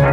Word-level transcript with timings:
Hier 0.00 0.08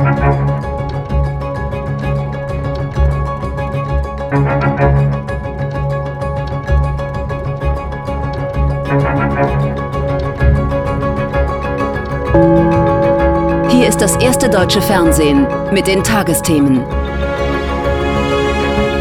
ist 13.87 14.01
das 14.01 14.17
erste 14.17 14.49
deutsche 14.49 14.81
Fernsehen 14.81 15.47
mit 15.71 15.87
den 15.87 16.03
Tagesthemen. 16.03 16.83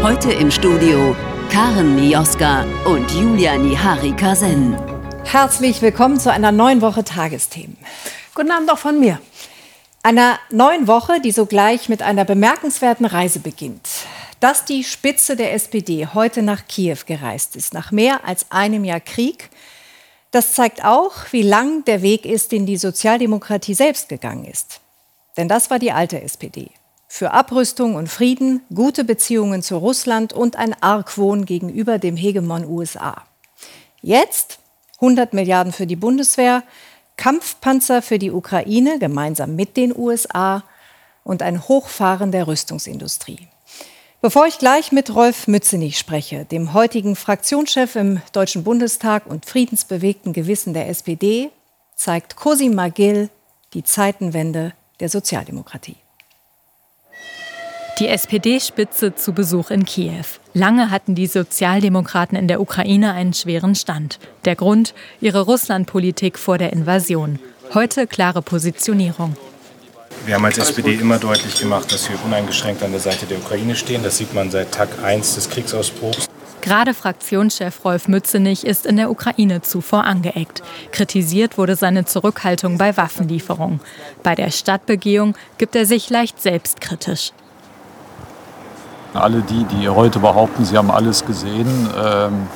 Heute 0.03 0.31
im 0.31 0.49
Studio 0.49 1.13
Karen 1.51 1.95
Mioska 1.95 2.63
und 2.85 3.11
Julia 3.11 3.57
Nihari 3.57 4.13
Kasen. 4.13 4.77
Herzlich 5.25 5.81
willkommen 5.81 6.17
zu 6.17 6.31
einer 6.31 6.53
neuen 6.53 6.81
Woche 6.81 7.03
Tagesthemen. 7.03 7.75
Guten 8.33 8.51
Abend 8.51 8.71
auch 8.71 8.77
von 8.77 9.01
mir. 9.01 9.19
Einer 10.07 10.39
neuen 10.51 10.87
Woche, 10.87 11.19
die 11.19 11.33
sogleich 11.33 11.89
mit 11.89 12.01
einer 12.01 12.23
bemerkenswerten 12.23 13.05
Reise 13.05 13.39
beginnt. 13.39 13.89
Dass 14.39 14.63
die 14.63 14.85
Spitze 14.85 15.35
der 15.35 15.53
SPD 15.53 16.07
heute 16.13 16.43
nach 16.43 16.65
Kiew 16.65 16.99
gereist 17.05 17.57
ist, 17.57 17.73
nach 17.73 17.91
mehr 17.91 18.23
als 18.23 18.49
einem 18.49 18.85
Jahr 18.85 19.01
Krieg, 19.01 19.49
das 20.31 20.53
zeigt 20.53 20.85
auch, 20.85 21.11
wie 21.31 21.41
lang 21.41 21.83
der 21.83 22.01
Weg 22.03 22.25
ist, 22.25 22.53
den 22.53 22.65
die 22.65 22.77
Sozialdemokratie 22.77 23.73
selbst 23.73 24.07
gegangen 24.07 24.45
ist. 24.45 24.79
Denn 25.35 25.49
das 25.49 25.69
war 25.69 25.77
die 25.77 25.91
alte 25.91 26.21
SPD. 26.21 26.69
Für 27.09 27.31
Abrüstung 27.31 27.95
und 27.95 28.07
Frieden, 28.07 28.61
gute 28.73 29.03
Beziehungen 29.03 29.61
zu 29.61 29.75
Russland 29.75 30.31
und 30.31 30.55
ein 30.55 30.73
Argwohn 30.81 31.43
gegenüber 31.43 31.99
dem 31.99 32.15
Hegemon 32.15 32.63
USA. 32.63 33.25
Jetzt 34.01 34.59
100 35.01 35.33
Milliarden 35.33 35.73
für 35.73 35.85
die 35.85 35.97
Bundeswehr, 35.97 36.63
Kampfpanzer 37.17 38.01
für 38.01 38.19
die 38.19 38.31
Ukraine 38.31 38.99
gemeinsam 38.99 39.55
mit 39.55 39.75
den 39.75 39.95
USA 39.95 40.63
und 41.23 41.41
ein 41.41 41.67
Hochfahren 41.67 42.31
der 42.31 42.47
Rüstungsindustrie. 42.47 43.47
Bevor 44.21 44.47
ich 44.47 44.57
gleich 44.57 44.91
mit 44.91 45.13
Rolf 45.13 45.47
Mützenich 45.47 45.99
spreche, 45.99 46.45
dem 46.45 46.73
heutigen 46.73 47.15
Fraktionschef 47.15 47.95
im 47.95 48.21
Deutschen 48.31 48.63
Bundestag 48.63 49.27
und 49.27 49.45
friedensbewegten 49.45 50.33
Gewissen 50.33 50.73
der 50.73 50.89
SPD, 50.89 51.51
zeigt 51.95 52.35
Cosima 52.35 52.83
Magill 52.83 53.29
die 53.73 53.83
Zeitenwende 53.83 54.73
der 54.99 55.09
Sozialdemokratie. 55.09 55.97
Die 57.99 58.07
SPD-Spitze 58.07 59.15
zu 59.15 59.33
Besuch 59.33 59.71
in 59.71 59.85
Kiew. 59.85 60.25
Lange 60.57 60.89
hatten 60.89 61.13
die 61.13 61.27
Sozialdemokraten 61.27 62.35
in 62.35 62.47
der 62.47 62.59
Ukraine 62.59 63.13
einen 63.13 63.35
schweren 63.35 63.75
Stand. 63.75 64.17
Der 64.43 64.55
Grund 64.55 64.95
ihre 65.21 65.41
Russlandpolitik 65.41 66.39
vor 66.39 66.57
der 66.57 66.73
Invasion. 66.73 67.37
Heute 67.75 68.07
klare 68.07 68.41
Positionierung. 68.41 69.37
Wir 70.25 70.33
haben 70.33 70.45
als 70.45 70.57
SPD 70.57 70.95
immer 70.95 71.19
deutlich 71.19 71.59
gemacht, 71.59 71.93
dass 71.93 72.09
wir 72.09 72.17
uneingeschränkt 72.25 72.81
an 72.81 72.89
der 72.89 72.99
Seite 72.99 73.27
der 73.27 73.37
Ukraine 73.37 73.75
stehen. 73.75 74.01
Das 74.01 74.17
sieht 74.17 74.33
man 74.33 74.49
seit 74.49 74.71
Tag 74.71 74.89
1 75.03 75.35
des 75.35 75.47
Kriegsausbruchs. 75.51 76.25
Gerade 76.61 76.95
Fraktionschef 76.95 77.85
Rolf 77.85 78.07
Mützenich 78.07 78.65
ist 78.65 78.87
in 78.87 78.97
der 78.97 79.11
Ukraine 79.11 79.61
zuvor 79.61 80.05
angeeckt. 80.05 80.63
Kritisiert 80.91 81.59
wurde 81.59 81.75
seine 81.75 82.05
Zurückhaltung 82.05 82.79
bei 82.79 82.97
Waffenlieferungen. 82.97 83.79
Bei 84.23 84.33
der 84.33 84.49
Stadtbegehung 84.49 85.35
gibt 85.59 85.75
er 85.75 85.85
sich 85.85 86.09
leicht 86.09 86.41
selbstkritisch. 86.41 87.31
Alle 89.17 89.41
die, 89.41 89.65
die 89.65 89.89
heute 89.89 90.19
behaupten, 90.19 90.65
sie 90.65 90.77
haben 90.77 90.91
alles 90.91 91.25
gesehen, 91.25 91.89
ähm, 92.01 92.47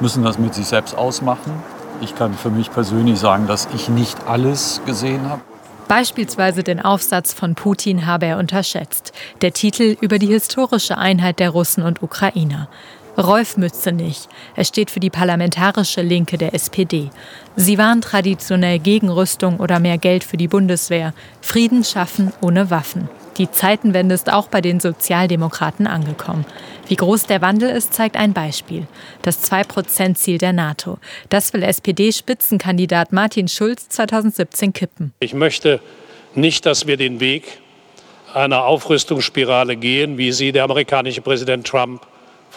müssen 0.00 0.22
das 0.22 0.38
mit 0.38 0.54
sich 0.54 0.66
selbst 0.66 0.96
ausmachen. 0.96 1.52
Ich 2.00 2.14
kann 2.14 2.34
für 2.34 2.50
mich 2.50 2.70
persönlich 2.70 3.18
sagen, 3.18 3.46
dass 3.46 3.68
ich 3.74 3.88
nicht 3.88 4.16
alles 4.28 4.80
gesehen 4.86 5.28
habe. 5.28 5.40
Beispielsweise 5.88 6.62
den 6.62 6.80
Aufsatz 6.80 7.32
von 7.32 7.54
Putin 7.54 8.06
habe 8.06 8.26
er 8.26 8.36
unterschätzt. 8.36 9.12
Der 9.40 9.52
Titel 9.52 9.96
über 10.02 10.18
die 10.18 10.26
historische 10.26 10.98
Einheit 10.98 11.38
der 11.38 11.50
Russen 11.50 11.82
und 11.82 12.02
Ukrainer. 12.02 12.68
Rolf 13.18 13.56
Mützenich. 13.56 14.28
Er 14.54 14.64
steht 14.64 14.92
für 14.92 15.00
die 15.00 15.10
parlamentarische 15.10 16.02
Linke 16.02 16.38
der 16.38 16.54
SPD. 16.54 17.10
Sie 17.56 17.76
waren 17.76 18.00
traditionell 18.00 18.78
gegen 18.78 19.08
Rüstung 19.08 19.58
oder 19.58 19.80
mehr 19.80 19.98
Geld 19.98 20.22
für 20.22 20.36
die 20.36 20.46
Bundeswehr. 20.46 21.12
Frieden 21.40 21.82
schaffen 21.82 22.32
ohne 22.40 22.70
Waffen. 22.70 23.08
Die 23.36 23.50
Zeitenwende 23.50 24.14
ist 24.14 24.32
auch 24.32 24.46
bei 24.46 24.60
den 24.60 24.78
Sozialdemokraten 24.78 25.88
angekommen. 25.88 26.46
Wie 26.86 26.94
groß 26.94 27.26
der 27.26 27.42
Wandel 27.42 27.70
ist, 27.70 27.92
zeigt 27.92 28.16
ein 28.16 28.34
Beispiel. 28.34 28.86
Das 29.22 29.50
2-Prozent-Ziel 29.50 30.38
der 30.38 30.52
NATO. 30.52 30.98
Das 31.28 31.52
will 31.52 31.64
SPD-Spitzenkandidat 31.64 33.12
Martin 33.12 33.48
Schulz 33.48 33.88
2017 33.88 34.72
kippen. 34.72 35.12
Ich 35.18 35.34
möchte 35.34 35.80
nicht, 36.36 36.66
dass 36.66 36.86
wir 36.86 36.96
den 36.96 37.18
Weg 37.18 37.58
einer 38.32 38.64
Aufrüstungsspirale 38.64 39.76
gehen, 39.76 40.18
wie 40.18 40.30
sie 40.30 40.52
der 40.52 40.64
amerikanische 40.64 41.20
Präsident 41.20 41.66
Trump 41.66 42.06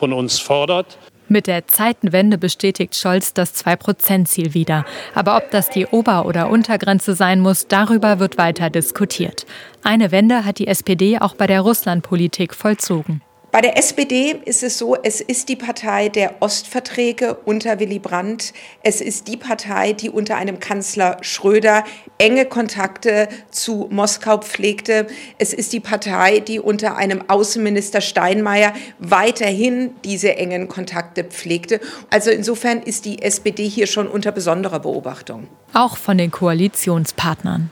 von 0.01 0.13
uns 0.13 0.39
fordert. 0.39 0.97
Mit 1.27 1.45
der 1.45 1.67
Zeitenwende 1.67 2.39
bestätigt 2.39 2.95
Scholz 2.95 3.33
das 3.33 3.53
2-Prozent-Ziel 3.63 4.55
wieder. 4.55 4.83
Aber 5.13 5.37
ob 5.37 5.51
das 5.51 5.69
die 5.69 5.85
Ober- 5.85 6.25
oder 6.25 6.49
Untergrenze 6.49 7.13
sein 7.13 7.39
muss, 7.39 7.67
darüber 7.67 8.19
wird 8.19 8.39
weiter 8.39 8.71
diskutiert. 8.71 9.45
Eine 9.83 10.11
Wende 10.11 10.43
hat 10.43 10.57
die 10.57 10.67
SPD 10.67 11.19
auch 11.19 11.35
bei 11.35 11.45
der 11.45 11.61
Russlandpolitik 11.61 12.55
vollzogen. 12.55 13.21
Bei 13.51 13.59
der 13.59 13.77
SPD 13.77 14.39
ist 14.45 14.63
es 14.63 14.77
so, 14.77 14.95
es 14.95 15.19
ist 15.19 15.49
die 15.49 15.57
Partei 15.57 16.07
der 16.07 16.35
Ostverträge 16.39 17.35
unter 17.43 17.81
Willy 17.81 17.99
Brandt. 17.99 18.53
Es 18.81 19.01
ist 19.01 19.27
die 19.27 19.35
Partei, 19.35 19.91
die 19.91 20.09
unter 20.09 20.37
einem 20.37 20.61
Kanzler 20.61 21.17
Schröder 21.19 21.83
enge 22.17 22.45
Kontakte 22.45 23.27
zu 23.49 23.89
Moskau 23.91 24.37
pflegte. 24.37 25.05
Es 25.37 25.51
ist 25.51 25.73
die 25.73 25.81
Partei, 25.81 26.39
die 26.39 26.61
unter 26.61 26.95
einem 26.95 27.25
Außenminister 27.27 27.99
Steinmeier 27.99 28.71
weiterhin 28.99 29.95
diese 30.05 30.37
engen 30.37 30.69
Kontakte 30.69 31.25
pflegte. 31.25 31.81
Also 32.09 32.31
insofern 32.31 32.81
ist 32.81 33.03
die 33.03 33.21
SPD 33.21 33.67
hier 33.67 33.87
schon 33.87 34.07
unter 34.07 34.31
besonderer 34.31 34.79
Beobachtung. 34.79 35.49
Auch 35.73 35.97
von 35.97 36.17
den 36.17 36.31
Koalitionspartnern. 36.31 37.69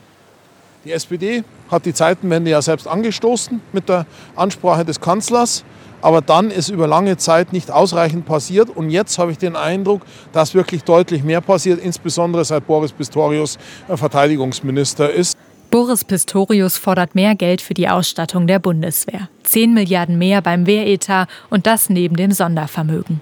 Die 0.85 0.94
SPD 0.94 1.44
hat 1.69 1.85
die 1.85 1.94
Zeitenwende 1.94 2.51
ja 2.51 2.62
selbst 2.62 2.88
angestoßen 2.88 3.62
mit 3.73 3.90
der 3.90 4.06
Ansprache 4.35 4.85
des 4.85 5.01
Kanzlers. 5.01 5.66
Aber 6.01 6.22
dann 6.22 6.50
ist 6.50 6.69
über 6.69 6.88
lange 6.88 7.17
Zeit 7.17 7.51
nicht 7.51 7.72
ausreichend 7.72 8.25
passiert. 8.25 8.69
Und 8.69 8.90
jetzt 8.90 9.19
habe 9.19 9.31
ich 9.34 9.38
den 9.38 9.57
Eindruck, 9.57 10.03
dass 10.31 10.53
wirklich 10.53 10.85
deutlich 10.85 11.23
mehr 11.23 11.41
passiert, 11.41 11.81
insbesondere 11.81 12.45
seit 12.45 12.66
Boris 12.66 12.94
Pistorius 12.94 13.57
Verteidigungsminister 13.94 15.12
ist. 15.12 15.38
Boris 15.69 16.06
Pistorius 16.06 16.78
fordert 16.78 17.13
mehr 17.13 17.35
Geld 17.35 17.61
für 17.61 17.73
die 17.73 17.90
Ausstattung 17.90 18.47
der 18.47 18.59
Bundeswehr. 18.59 19.28
10 19.44 19.73
Milliarden 19.73 20.17
mehr 20.17 20.41
beim 20.41 20.66
Wehretat 20.66 21.28
und 21.50 21.67
das 21.67 21.90
neben 21.90 22.16
dem 22.16 22.31
Sondervermögen. 22.31 23.22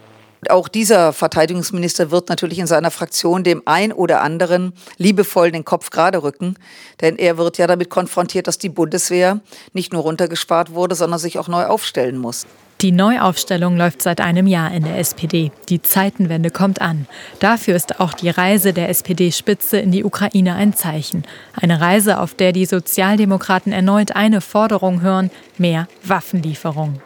Auch 0.49 0.67
dieser 0.67 1.13
Verteidigungsminister 1.13 2.11
wird 2.11 2.29
natürlich 2.29 2.59
in 2.59 2.67
seiner 2.67 2.91
Fraktion 2.91 3.43
dem 3.43 3.63
ein 3.65 3.91
oder 3.91 4.21
anderen 4.21 4.73
liebevoll 4.97 5.51
den 5.51 5.65
Kopf 5.65 5.89
gerade 5.89 6.23
rücken, 6.23 6.55
denn 7.01 7.17
er 7.17 7.37
wird 7.37 7.57
ja 7.57 7.67
damit 7.67 7.89
konfrontiert, 7.89 8.47
dass 8.47 8.57
die 8.57 8.69
Bundeswehr 8.69 9.41
nicht 9.73 9.93
nur 9.93 10.03
runtergespart 10.03 10.73
wurde, 10.73 10.95
sondern 10.95 11.19
sich 11.19 11.39
auch 11.39 11.47
neu 11.47 11.65
aufstellen 11.65 12.17
muss. 12.17 12.45
Die 12.81 12.91
Neuaufstellung 12.91 13.75
läuft 13.75 14.03
seit 14.03 14.21
einem 14.21 14.45
Jahr 14.45 14.71
in 14.71 14.83
der 14.83 14.99
SPD. 14.99 15.51
Die 15.67 15.81
Zeitenwende 15.81 16.51
kommt 16.51 16.79
an. 16.79 17.07
Dafür 17.39 17.75
ist 17.75 17.99
auch 17.99 18.13
die 18.13 18.29
Reise 18.29 18.71
der 18.71 18.89
SPD-Spitze 18.89 19.79
in 19.79 19.91
die 19.91 20.03
Ukraine 20.03 20.53
ein 20.53 20.75
Zeichen. 20.75 21.23
Eine 21.59 21.81
Reise, 21.81 22.19
auf 22.19 22.35
der 22.35 22.51
die 22.51 22.67
Sozialdemokraten 22.67 23.73
erneut 23.73 24.15
eine 24.15 24.41
Forderung 24.41 25.01
hören, 25.01 25.31
mehr 25.57 25.87
Waffenlieferung. 26.03 27.01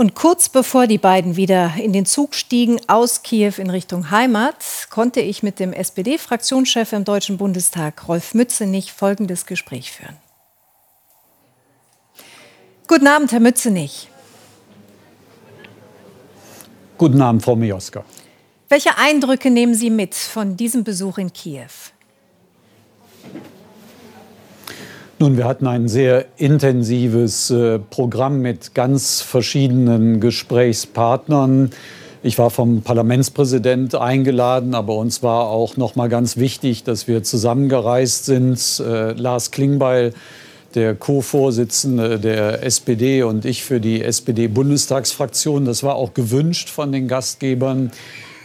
Und 0.00 0.14
kurz 0.14 0.48
bevor 0.48 0.86
die 0.86 0.96
beiden 0.96 1.36
wieder 1.36 1.74
in 1.76 1.92
den 1.92 2.06
Zug 2.06 2.34
stiegen 2.34 2.80
aus 2.86 3.22
Kiew 3.22 3.52
in 3.58 3.68
Richtung 3.68 4.10
Heimat, 4.10 4.56
konnte 4.88 5.20
ich 5.20 5.42
mit 5.42 5.60
dem 5.60 5.74
SPD-Fraktionschef 5.74 6.94
im 6.94 7.04
Deutschen 7.04 7.36
Bundestag, 7.36 8.08
Rolf 8.08 8.32
Mützenich, 8.32 8.94
folgendes 8.94 9.44
Gespräch 9.44 9.92
führen. 9.92 10.16
Guten 12.88 13.06
Abend, 13.08 13.30
Herr 13.30 13.40
Mützenich. 13.40 14.08
Guten 16.96 17.20
Abend, 17.20 17.42
Frau 17.42 17.54
Mioska. 17.54 18.02
Welche 18.70 18.96
Eindrücke 18.96 19.50
nehmen 19.50 19.74
Sie 19.74 19.90
mit 19.90 20.14
von 20.14 20.56
diesem 20.56 20.82
Besuch 20.82 21.18
in 21.18 21.30
Kiew? 21.30 21.68
Nun, 25.22 25.36
wir 25.36 25.44
hatten 25.44 25.66
ein 25.66 25.86
sehr 25.86 26.24
intensives 26.38 27.50
äh, 27.50 27.78
Programm 27.78 28.40
mit 28.40 28.74
ganz 28.74 29.20
verschiedenen 29.20 30.18
Gesprächspartnern. 30.18 31.72
Ich 32.22 32.38
war 32.38 32.48
vom 32.48 32.80
Parlamentspräsident 32.80 33.94
eingeladen, 33.94 34.74
aber 34.74 34.94
uns 34.94 35.22
war 35.22 35.48
auch 35.48 35.76
noch 35.76 35.94
mal 35.94 36.08
ganz 36.08 36.38
wichtig, 36.38 36.84
dass 36.84 37.06
wir 37.06 37.22
zusammengereist 37.22 38.24
sind. 38.24 38.82
Äh, 38.82 39.12
Lars 39.12 39.50
Klingbeil, 39.50 40.14
der 40.74 40.94
Co-Vorsitzende 40.94 42.18
der 42.18 42.62
SPD 42.64 43.22
und 43.22 43.44
ich 43.44 43.62
für 43.62 43.78
die 43.78 44.02
SPD-Bundestagsfraktion. 44.02 45.66
Das 45.66 45.82
war 45.82 45.96
auch 45.96 46.14
gewünscht 46.14 46.70
von 46.70 46.92
den 46.92 47.08
Gastgebern. 47.08 47.90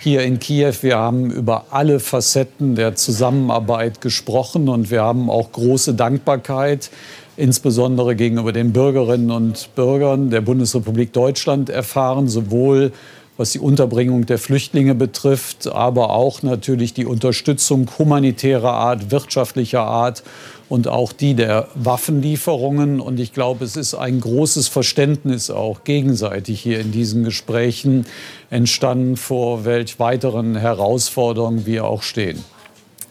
Hier 0.06 0.22
in 0.22 0.38
Kiew. 0.38 0.76
Wir 0.82 1.00
haben 1.00 1.32
über 1.32 1.66
alle 1.72 2.00
Facetten 2.00 2.76
der 2.76 2.94
Zusammenarbeit 2.94 4.02
gesprochen 4.02 4.70
und 4.70 4.92
wir 4.92 5.02
haben 5.02 5.32
auch 5.32 5.52
große 5.52 5.96
Dankbarkeit 5.96 6.92
insbesondere 7.38 8.16
gegenüber 8.16 8.52
den 8.52 8.72
Bürgerinnen 8.72 9.32
und 9.32 9.74
Bürgern 9.74 10.30
der 10.30 10.42
Bundesrepublik 10.42 11.12
Deutschland 11.12 11.72
erfahren, 11.72 12.28
sowohl 12.28 12.92
was 13.36 13.52
die 13.52 13.60
Unterbringung 13.60 14.28
der 14.28 14.38
Flüchtlinge 14.38 14.94
betrifft, 14.94 15.68
aber 15.68 16.12
auch 16.12 16.44
natürlich 16.44 16.94
die 16.94 17.08
Unterstützung 17.08 17.90
humanitärer 17.98 18.74
Art, 18.74 19.10
wirtschaftlicher 19.10 19.82
Art 19.82 20.22
und 20.70 20.88
auch 20.88 21.14
die 21.14 21.34
der 21.36 21.68
Waffenlieferungen. 21.76 23.00
Und 23.00 23.20
ich 23.20 23.34
glaube, 23.34 23.66
es 23.66 23.76
ist 23.76 23.94
ein 23.94 24.20
großes 24.20 24.68
Verständnis 24.68 25.50
auch 25.50 25.84
gegenseitig 25.84 26.62
hier 26.62 26.80
in 26.80 26.92
diesen 26.92 27.24
Gesprächen 27.24 28.06
entstanden, 28.50 29.18
vor 29.18 29.66
welch 29.66 30.00
weiteren 30.00 30.56
Herausforderungen 30.56 31.66
wir 31.66 31.86
auch 31.86 32.04
stehen. 32.04 32.44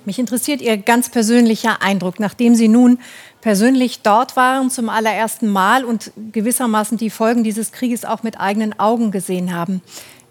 Mich 0.04 0.18
interessiert 0.18 0.60
Ihr 0.60 0.76
ganz 0.76 1.08
persönlicher 1.08 1.80
Eindruck, 1.80 2.20
nachdem 2.20 2.54
Sie 2.54 2.68
nun 2.68 2.98
persönlich 3.40 4.00
dort 4.02 4.36
waren 4.36 4.70
zum 4.70 4.90
allerersten 4.90 5.48
Mal 5.48 5.84
und 5.84 6.12
gewissermaßen 6.32 6.98
die 6.98 7.10
Folgen 7.10 7.42
dieses 7.42 7.72
Krieges 7.72 8.04
auch 8.04 8.22
mit 8.22 8.38
eigenen 8.38 8.78
Augen 8.78 9.10
gesehen 9.10 9.54
haben. 9.54 9.80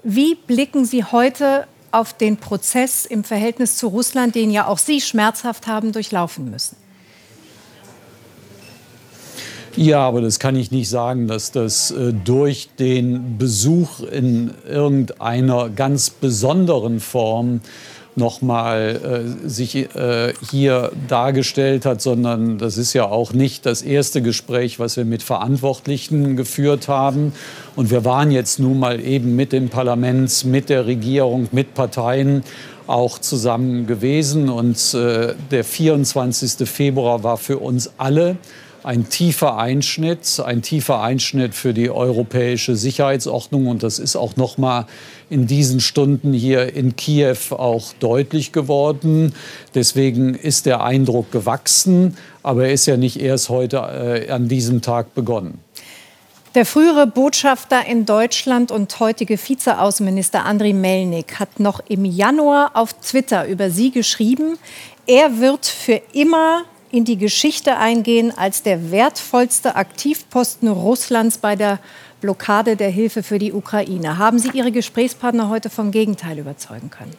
Wie 0.04 0.36
blicken 0.36 0.86
Sie 0.86 1.04
heute 1.04 1.66
auf 1.92 2.14
den 2.14 2.38
Prozess 2.38 3.06
im 3.06 3.24
Verhältnis 3.24 3.78
zu 3.78 3.88
Russland, 3.88 4.36
den 4.36 4.52
ja 4.52 4.68
auch 4.68 4.78
Sie 4.78 5.02
schmerzhaft 5.02 5.66
haben 5.66 5.92
durchlaufen 5.92 6.52
müssen? 6.52 6.82
Ja, 9.75 10.02
aber 10.02 10.22
das 10.22 10.38
kann 10.40 10.56
ich 10.56 10.70
nicht 10.70 10.88
sagen, 10.88 11.28
dass 11.28 11.52
das 11.52 11.90
äh, 11.90 12.14
durch 12.14 12.70
den 12.78 13.40
Besuch 13.40 14.02
in 14.02 14.52
irgendeiner 14.70 15.70
ganz 15.70 16.12
besonderen 16.12 17.00
Form 17.00 17.62
nochmal 18.16 19.34
äh, 19.44 19.50
sich 19.50 19.75
äh, 19.75 20.34
hier 20.52 20.92
dargestellt 21.08 21.88
hat, 21.88 22.02
sondern 22.02 22.60
das 22.60 22.78
ist 22.78 22.94
ja 22.94 23.06
auch 23.06 23.34
nicht 23.34 23.66
das 23.66 23.81
erste 23.81 24.22
Gespräch, 24.22 24.80
was 24.80 24.96
wir 24.96 25.06
mit 25.06 25.24
Verantwortlichen 25.24 26.38
geführt 26.38 26.88
haben. 26.88 27.34
Und 27.76 27.90
wir 27.90 28.06
waren 28.06 28.30
jetzt 28.30 28.60
nun 28.60 28.78
mal 28.78 29.00
eben 29.04 29.36
mit 29.36 29.52
dem 29.52 29.69
Parlament, 29.69 30.46
mit 30.46 30.69
der 30.69 30.86
Regierung, 30.86 31.50
mit 31.52 31.74
Parteien 31.74 32.44
auch 32.86 33.18
zusammen 33.18 33.88
gewesen. 33.88 34.50
Und 34.50 34.94
äh, 34.94 35.34
der 35.50 35.64
24. 35.64 36.69
Februar 36.69 37.24
war 37.24 37.38
für 37.38 37.58
uns 37.58 37.92
alle 37.98 38.38
ein 38.83 39.09
tiefer 39.09 39.57
Einschnitt, 39.57 40.41
ein 40.45 40.62
tiefer 40.62 41.01
Einschnitt 41.01 41.56
für 41.56 41.74
die 41.74 41.89
europäische 41.89 42.75
Sicherheitsordnung. 42.75 43.68
Und 43.68 43.81
das 43.81 43.97
ist 43.97 44.15
auch 44.15 44.35
noch 44.35 44.57
mal 44.57 44.85
in 45.30 45.47
diesen 45.47 45.80
Stunden 45.80 46.33
hier 46.33 46.75
in 46.75 46.95
Kiew 46.95 47.38
auch 47.51 47.94
deutlich 48.00 48.51
geworden. 48.51 49.33
Deswegen 49.74 50.35
ist 50.35 50.65
der 50.65 50.83
Eindruck 50.83 51.31
gewachsen, 51.31 52.18
aber 52.44 52.65
er 52.68 52.74
ist 52.74 52.85
ja 52.85 52.97
nicht 52.97 53.19
erst 53.19 53.50
heute 53.50 53.77
äh, 53.77 54.30
an 54.30 54.50
diesem 54.50 54.81
Tag 54.81 55.15
begonnen. 55.15 55.59
Der 56.56 56.68
frühere 56.68 57.07
Botschafter 57.07 57.83
in 57.88 58.06
Deutschland 58.06 58.71
und 58.71 59.00
heutige 59.00 59.39
Vizeaußenminister 59.39 60.45
Andriy 60.45 60.74
Melnik 60.74 61.39
hat 61.39 61.59
noch 61.59 61.80
im 61.88 62.06
Januar 62.06 62.71
auf 62.75 62.94
Twitter 62.94 63.47
über 63.47 63.71
Sie 63.71 63.89
geschrieben, 63.89 64.59
er 65.07 65.39
wird 65.39 65.65
für 65.65 66.00
immer 66.13 66.63
in 66.94 67.06
die 67.06 67.18
Geschichte 67.18 67.78
eingehen 67.78 68.31
als 68.38 68.62
der 68.62 68.92
wertvollste 68.92 69.75
Aktivposten 69.75 70.69
Russlands 70.69 71.40
bei 71.40 71.56
der 71.56 71.80
Blockade 72.22 72.75
der 72.75 72.92
Hilfe 72.92 73.24
für 73.24 73.40
die 73.40 73.51
Ukraine. 73.51 74.19
Haben 74.19 74.38
Sie 74.38 74.51
Ihre 74.54 74.72
Gesprächspartner 74.72 75.50
heute 75.50 75.72
vom 75.72 75.90
Gegenteil 75.90 76.38
überzeugen 76.38 76.92
können? 76.92 77.13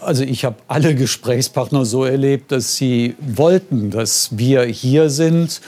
Also 0.00 0.24
ich 0.24 0.44
habe 0.44 0.56
alle 0.66 0.96
Gesprächspartner 0.96 1.84
so 1.84 2.04
erlebt, 2.04 2.50
dass 2.50 2.74
sie 2.74 3.14
wollten, 3.20 3.90
dass 3.92 4.36
wir 4.36 4.64
hier 4.64 5.08
sind. 5.08 5.60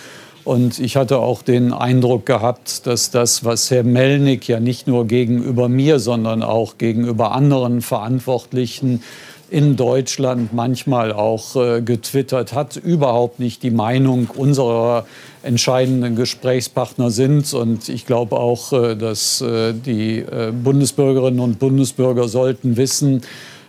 Und 0.43 0.81
ich 0.81 0.97
hatte 0.97 1.19
auch 1.19 1.43
den 1.43 1.73
Eindruck 1.73 2.27
gehabt, 2.27 2.89
dass 2.89 3.13
das, 3.13 3.45
was 3.45 3.71
Herr 3.71 3.85
Melnik 3.85 4.49
ja 4.49 4.59
nicht 4.59 4.89
nur 4.89 5.07
gegenüber 5.07 5.69
mir, 5.69 6.01
sondern 6.01 6.43
auch 6.43 6.77
gegenüber 6.77 7.33
anderen 7.33 7.83
Verantwortlichen 7.83 9.03
in 9.51 9.77
Deutschland 9.77 10.53
manchmal 10.53 11.13
auch 11.13 11.57
äh, 11.57 11.81
getwittert 11.81 12.53
hat, 12.53 12.77
überhaupt 12.77 13.41
nicht 13.41 13.63
die 13.63 13.71
Meinung 13.71 14.29
unserer 14.35 15.07
entscheidenden 15.43 16.17
Gesprächspartner 16.17 17.11
sind. 17.11 17.53
Und 17.55 17.89
ich 17.89 18.07
glaube 18.07 18.37
auch, 18.37 18.73
äh, 18.73 18.97
dass 18.97 19.41
äh, 19.41 19.73
die 19.73 20.19
äh, 20.19 20.53
Bundesbürgerinnen 20.53 21.41
und 21.41 21.59
Bundesbürger 21.59 22.29
sollten 22.29 22.77
wissen, 22.77 23.23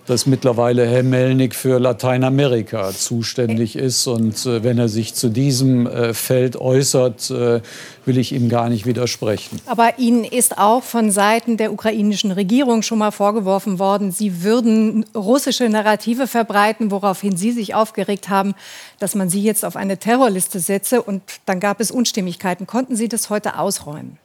dass 0.09 0.25
mittlerweile 0.25 0.87
Herr 0.87 1.03
Melnik 1.03 1.53
für 1.53 1.79
Lateinamerika 1.79 2.91
zuständig 2.91 3.75
ist. 3.75 4.07
Und 4.07 4.43
äh, 4.47 4.63
wenn 4.63 4.79
er 4.79 4.89
sich 4.89 5.13
zu 5.13 5.29
diesem 5.29 5.85
äh, 5.85 6.15
Feld 6.15 6.55
äußert, 6.55 7.29
äh, 7.29 7.61
will 8.05 8.17
ich 8.17 8.31
ihm 8.31 8.49
gar 8.49 8.69
nicht 8.69 8.87
widersprechen. 8.87 9.61
Aber 9.67 9.99
Ihnen 9.99 10.23
ist 10.23 10.57
auch 10.57 10.81
von 10.81 11.11
Seiten 11.11 11.57
der 11.57 11.71
ukrainischen 11.71 12.31
Regierung 12.31 12.81
schon 12.81 12.97
mal 12.97 13.11
vorgeworfen 13.11 13.77
worden, 13.77 14.11
Sie 14.11 14.41
würden 14.41 15.05
russische 15.15 15.69
Narrative 15.69 16.25
verbreiten, 16.25 16.89
woraufhin 16.89 17.37
Sie 17.37 17.51
sich 17.51 17.75
aufgeregt 17.75 18.29
haben, 18.29 18.55
dass 18.97 19.13
man 19.13 19.29
Sie 19.29 19.43
jetzt 19.43 19.63
auf 19.63 19.75
eine 19.75 19.97
Terrorliste 19.97 20.59
setze. 20.59 21.03
Und 21.03 21.21
dann 21.45 21.59
gab 21.59 21.79
es 21.79 21.91
Unstimmigkeiten. 21.91 22.65
Konnten 22.65 22.95
Sie 22.95 23.09
das 23.09 23.29
heute 23.29 23.59
ausräumen? 23.59 24.17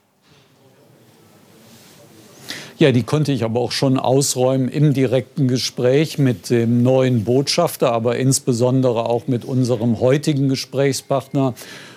Ja, 2.76 2.90
die 2.90 3.04
konnte 3.04 3.30
ich 3.30 3.44
aber 3.44 3.60
auch 3.60 3.70
schon 3.70 3.98
ausräumen 3.98 4.68
im 4.68 4.94
direkten 4.94 5.46
Gespräch 5.46 6.18
mit 6.18 6.50
dem 6.50 6.82
neuen 6.82 7.22
Botschafter, 7.22 7.92
aber 7.92 8.16
insbesondere 8.16 9.08
auch 9.08 9.28
mit 9.28 9.44
unserem 9.44 10.00
heutigen 10.00 10.48
Gesprächspartner 10.48 11.54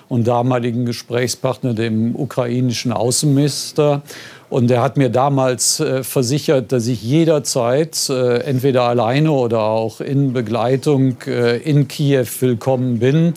und 0.08 0.28
damaligen 0.28 0.86
Gesprächspartner, 0.86 1.74
dem 1.74 2.16
ukrainischen 2.16 2.94
Außenminister. 2.94 4.04
Und 4.52 4.70
er 4.70 4.84
hat 4.84 4.98
mir 4.98 5.10
damals 5.10 5.80
äh, 5.80 6.04
versichert, 6.04 6.72
dass 6.72 6.86
ich 6.86 7.02
jederzeit, 7.02 8.08
äh, 8.10 8.42
entweder 8.44 8.84
alleine 8.84 9.32
oder 9.32 9.62
auch 9.62 10.00
in 10.00 10.32
Begleitung, 10.32 11.18
äh, 11.26 11.58
in 11.58 11.88
Kiew 11.88 12.28
willkommen 12.40 13.00
bin. 13.00 13.34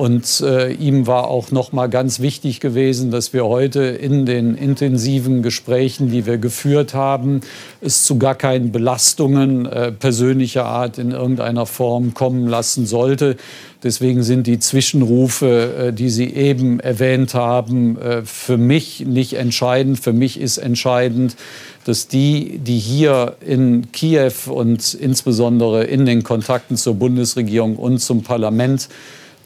Und 0.00 0.40
äh, 0.40 0.72
ihm 0.72 1.06
war 1.06 1.28
auch 1.28 1.50
noch 1.50 1.72
mal 1.72 1.86
ganz 1.86 2.20
wichtig 2.20 2.60
gewesen, 2.60 3.10
dass 3.10 3.34
wir 3.34 3.44
heute 3.44 3.82
in 3.82 4.24
den 4.24 4.54
intensiven 4.54 5.42
Gesprächen, 5.42 6.10
die 6.10 6.24
wir 6.24 6.38
geführt 6.38 6.94
haben, 6.94 7.42
es 7.82 8.04
zu 8.04 8.16
gar 8.16 8.34
keinen 8.34 8.72
Belastungen 8.72 9.66
äh, 9.66 9.92
persönlicher 9.92 10.64
Art 10.64 10.96
in 10.96 11.10
irgendeiner 11.10 11.66
Form 11.66 12.14
kommen 12.14 12.46
lassen 12.48 12.86
sollte. 12.86 13.36
Deswegen 13.82 14.22
sind 14.22 14.46
die 14.46 14.58
Zwischenrufe, 14.58 15.88
äh, 15.88 15.92
die 15.92 16.08
Sie 16.08 16.32
eben 16.32 16.80
erwähnt 16.80 17.34
haben, 17.34 17.98
äh, 17.98 18.22
für 18.24 18.56
mich 18.56 19.00
nicht 19.00 19.34
entscheidend. 19.34 20.00
Für 20.00 20.14
mich 20.14 20.40
ist 20.40 20.56
entscheidend, 20.56 21.36
dass 21.84 22.08
die, 22.08 22.56
die 22.56 22.78
hier 22.78 23.36
in 23.44 23.92
Kiew 23.92 24.32
und 24.46 24.94
insbesondere 24.94 25.84
in 25.84 26.06
den 26.06 26.22
Kontakten 26.22 26.78
zur 26.78 26.94
Bundesregierung 26.94 27.76
und 27.76 27.98
zum 27.98 28.22
Parlament 28.22 28.88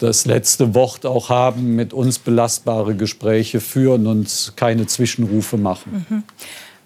das 0.04 0.26
letzte 0.26 0.74
Wort 0.74 1.06
auch 1.06 1.30
haben, 1.30 1.74
mit 1.74 1.92
uns 1.92 2.18
belastbare 2.18 2.94
Gespräche 2.94 3.60
führen 3.60 4.06
und 4.06 4.52
keine 4.56 4.86
Zwischenrufe 4.86 5.56
machen. 5.56 6.06
Mhm. 6.08 6.22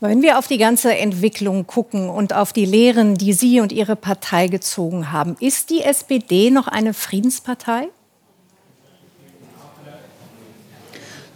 Wenn 0.01 0.23
wir 0.23 0.39
auf 0.39 0.47
die 0.47 0.59
ganze 0.59 0.97
Entwicklung 0.97 1.67
gucken 1.67 2.09
und 2.09 2.33
auf 2.33 2.53
die 2.53 2.65
Lehren, 2.65 3.17
die 3.17 3.33
Sie 3.33 3.61
und 3.61 3.73
Ihre 3.73 3.97
Partei 3.97 4.47
gezogen 4.47 5.11
haben, 5.11 5.37
ist 5.41 5.71
die 5.71 5.83
SPD 5.83 6.51
noch 6.51 6.69
eine 6.69 6.95
Friedenspartei? 6.95 7.89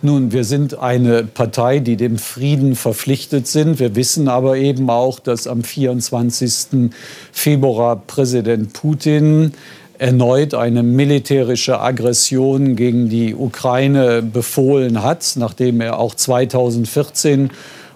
Nun, 0.05 0.33
wir 0.33 0.43
sind 0.43 0.79
eine 0.79 1.23
Partei, 1.23 1.79
die 1.79 1.97
dem 1.97 2.19
Frieden 2.19 2.75
verpflichtet 2.75 3.47
sind. 3.47 3.79
Wir 3.79 3.95
wissen 3.95 4.29
aber 4.29 4.57
eben 4.57 4.91
auch, 4.91 5.21
dass 5.21 5.47
am 5.47 5.63
24. 5.63 6.91
Februar 7.31 7.95
Präsident 7.97 8.73
Putin 8.73 9.55
erneut 10.03 10.53
eine 10.53 10.83
militärische 10.83 11.81
Aggression 11.81 12.75
gegen 12.75 13.09
die 13.09 13.37
Ukraine 13.37 14.21
befohlen 14.21 15.05
hat, 15.05 15.35
nachdem 15.37 15.81
er 15.81 16.01
auch 16.01 16.17
2014 16.17 17.51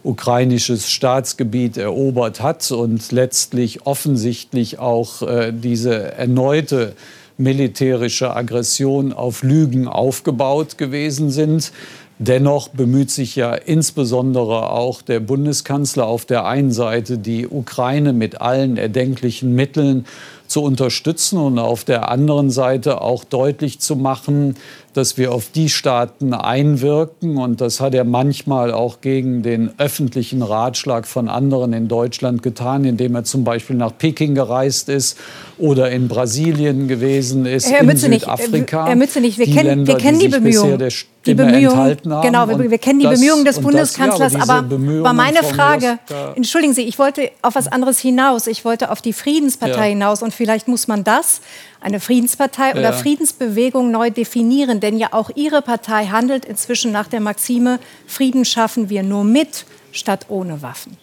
ukrainisches 0.05 0.89
Staatsgebiet 0.89 1.77
erobert 1.77 2.41
hat 2.41 2.71
und 2.71 3.11
letztlich 3.11 3.87
offensichtlich 3.87 4.79
auch 4.79 5.23
äh, 5.23 5.53
diese 5.53 6.13
erneute 6.13 6.93
militärische 7.39 8.37
Aggression 8.37 9.13
auf 9.13 9.43
Lügen 9.43 9.89
aufgebaut 9.89 10.79
gewesen 10.79 11.31
sind. 11.31 11.73
Dennoch 12.19 12.69
bemüht 12.69 13.11
sich 13.11 13.35
ja 13.35 13.53
insbesondere 13.53 14.71
auch 14.71 15.03
der 15.03 15.19
Bundeskanzler 15.21 16.07
auf 16.07 16.25
der 16.25 16.47
einen 16.47 16.71
Seite, 16.71 17.19
die 17.19 17.49
Ukraine 17.49 18.13
mit 18.13 18.41
allen 18.41 18.77
erdenklichen 18.79 19.55
Mitteln 19.57 20.07
zu 20.49 20.63
unterstützen 20.63 21.39
und 21.39 21.59
auf 21.59 21.85
der 21.85 22.09
anderen 22.11 22.51
Seite 22.51 23.01
auch 23.01 23.25
deutlich 23.25 23.81
zu 23.81 23.97
machen, 23.97 24.57
dass 24.97 25.19
wir 25.19 25.33
auf 25.33 25.51
die 25.55 25.69
Staaten 25.69 26.33
einwirken. 26.35 27.37
Und 27.37 27.61
das 27.61 27.81
hat 27.81 27.95
er 27.95 28.05
manchmal 28.05 28.73
auch 28.73 29.01
gegen 29.01 29.43
den 29.43 29.71
öffentlichen 29.79 30.43
Ratschlag 30.43 31.07
von 31.07 31.29
anderen 31.29 31.73
in 31.73 31.89
Deutschland 31.89 32.43
getan, 32.43 32.85
indem 32.85 33.15
er 33.15 33.25
zum 33.25 33.45
Beispiel 33.45 33.77
nach 33.77 33.97
Peking 33.97 34.35
gereist 34.35 34.89
ist 34.89 35.19
oder 35.59 35.91
in 35.91 36.09
Brasilien 36.09 36.89
gewesen 36.89 37.47
ist, 37.47 37.71
Herr 37.71 37.81
in 37.81 37.87
Mützenich, 37.87 38.23
Südafrika. 38.23 38.87
Herr 38.87 38.97
Mützenich, 38.97 39.39
wir 39.39 39.47
kennen, 39.47 39.67
Länder, 39.67 39.93
wir 39.95 39.99
kennen 39.99 40.19
die, 40.19 40.27
die 40.27 40.31
Bemühungen. 40.33 40.89
Die 41.27 41.35
Bemühungen, 41.35 41.97
genau, 42.23 42.49
wir, 42.49 42.71
wir 42.71 42.79
kennen 42.79 43.01
die 43.01 43.07
das- 43.07 43.19
Bemühungen 43.19 43.45
des 43.45 43.59
und 43.59 43.75
das- 43.75 43.97
ja, 43.97 44.05
Bundeskanzlers, 44.07 44.49
aber 44.49 44.71
war 45.03 45.13
meine 45.13 45.43
Frage, 45.43 45.99
entschuldigen 46.37 46.73
Sie, 46.73 46.83
ich 46.83 47.01
wollte 47.01 47.31
auf 47.43 47.57
was 47.57 47.67
anderes 47.67 47.99
hinaus. 47.99 48.47
Ich 48.47 48.65
wollte 48.65 48.93
auf 48.93 49.03
die 49.03 49.13
Friedenspartei 49.13 49.77
Ja. 49.77 49.83
hinaus 49.91 50.23
und 50.23 50.33
vielleicht 50.33 50.69
muss 50.69 50.87
man 50.87 51.03
das, 51.03 51.41
eine 51.87 52.01
Friedenspartei 52.01 52.73
oder 52.73 52.81
Ja. 52.81 52.93
Friedensbewegung 52.93 53.93
neu 53.93 54.11
definieren, 54.11 54.81
denn 54.81 54.99
ja 54.99 55.13
auch 55.13 55.31
Ihre 55.37 55.63
Partei 55.63 56.07
handelt 56.07 56.45
inzwischen 56.45 56.91
nach 56.91 57.07
der 57.07 57.21
Maxime, 57.21 57.79
Frieden 58.09 58.45
schaffen 58.45 58.91
wir 58.91 59.05
nur 59.05 59.23
mit 59.23 59.65
statt 59.93 60.27
ohne 60.29 60.63
Waffen. 60.63 60.97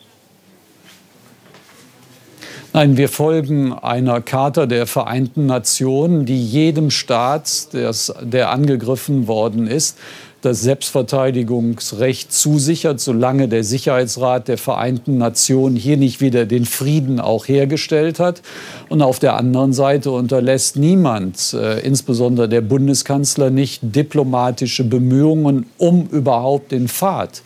Nein, 2.73 2.97
wir 2.97 3.07
folgen 3.07 3.71
einer 3.71 4.19
Charta 4.19 4.65
der 4.65 4.85
Vereinten 4.85 5.45
Nationen, 5.45 6.25
die 6.25 6.43
jedem 6.43 6.89
Staat, 6.89 7.69
der 7.71 8.49
angegriffen 8.49 9.27
worden 9.27 9.67
ist, 9.67 9.97
das 10.45 10.62
Selbstverteidigungsrecht 10.62 12.31
zusichert, 12.31 13.00
solange 13.00 13.47
der 13.47 13.63
Sicherheitsrat 13.63 14.47
der 14.47 14.57
Vereinten 14.57 15.17
Nationen 15.17 15.75
hier 15.75 15.97
nicht 15.97 16.21
wieder 16.21 16.45
den 16.45 16.65
Frieden 16.65 17.19
auch 17.19 17.47
hergestellt 17.47 18.19
hat. 18.19 18.41
Und 18.89 19.01
auf 19.01 19.19
der 19.19 19.38
anderen 19.38 19.73
Seite 19.73 20.12
unterlässt 20.12 20.75
niemand, 20.75 21.53
äh, 21.53 21.79
insbesondere 21.79 22.50
der 22.50 22.62
Bundeskanzler, 22.62 23.50
nicht 23.50 23.81
diplomatische 23.83 24.83
Bemühungen, 24.83 25.65
um 25.77 26.07
überhaupt 26.07 26.71
den 26.71 26.88
Pfad 26.88 27.41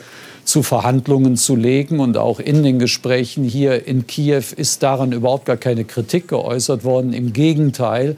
zu 0.48 0.64
Verhandlungen 0.64 1.36
zu 1.36 1.56
legen. 1.56 2.00
Und 2.00 2.18
auch 2.18 2.40
in 2.40 2.64
den 2.64 2.80
Gesprächen 2.80 3.44
hier 3.44 3.86
in 3.86 4.08
Kiew 4.08 4.44
ist 4.56 4.82
daran 4.82 5.12
überhaupt 5.12 5.46
gar 5.46 5.58
keine 5.58 5.84
Kritik 5.84 6.30
geäußert 6.30 6.84
worden. 6.84 7.14
Im 7.14 7.34
Gegenteil, 7.34 8.16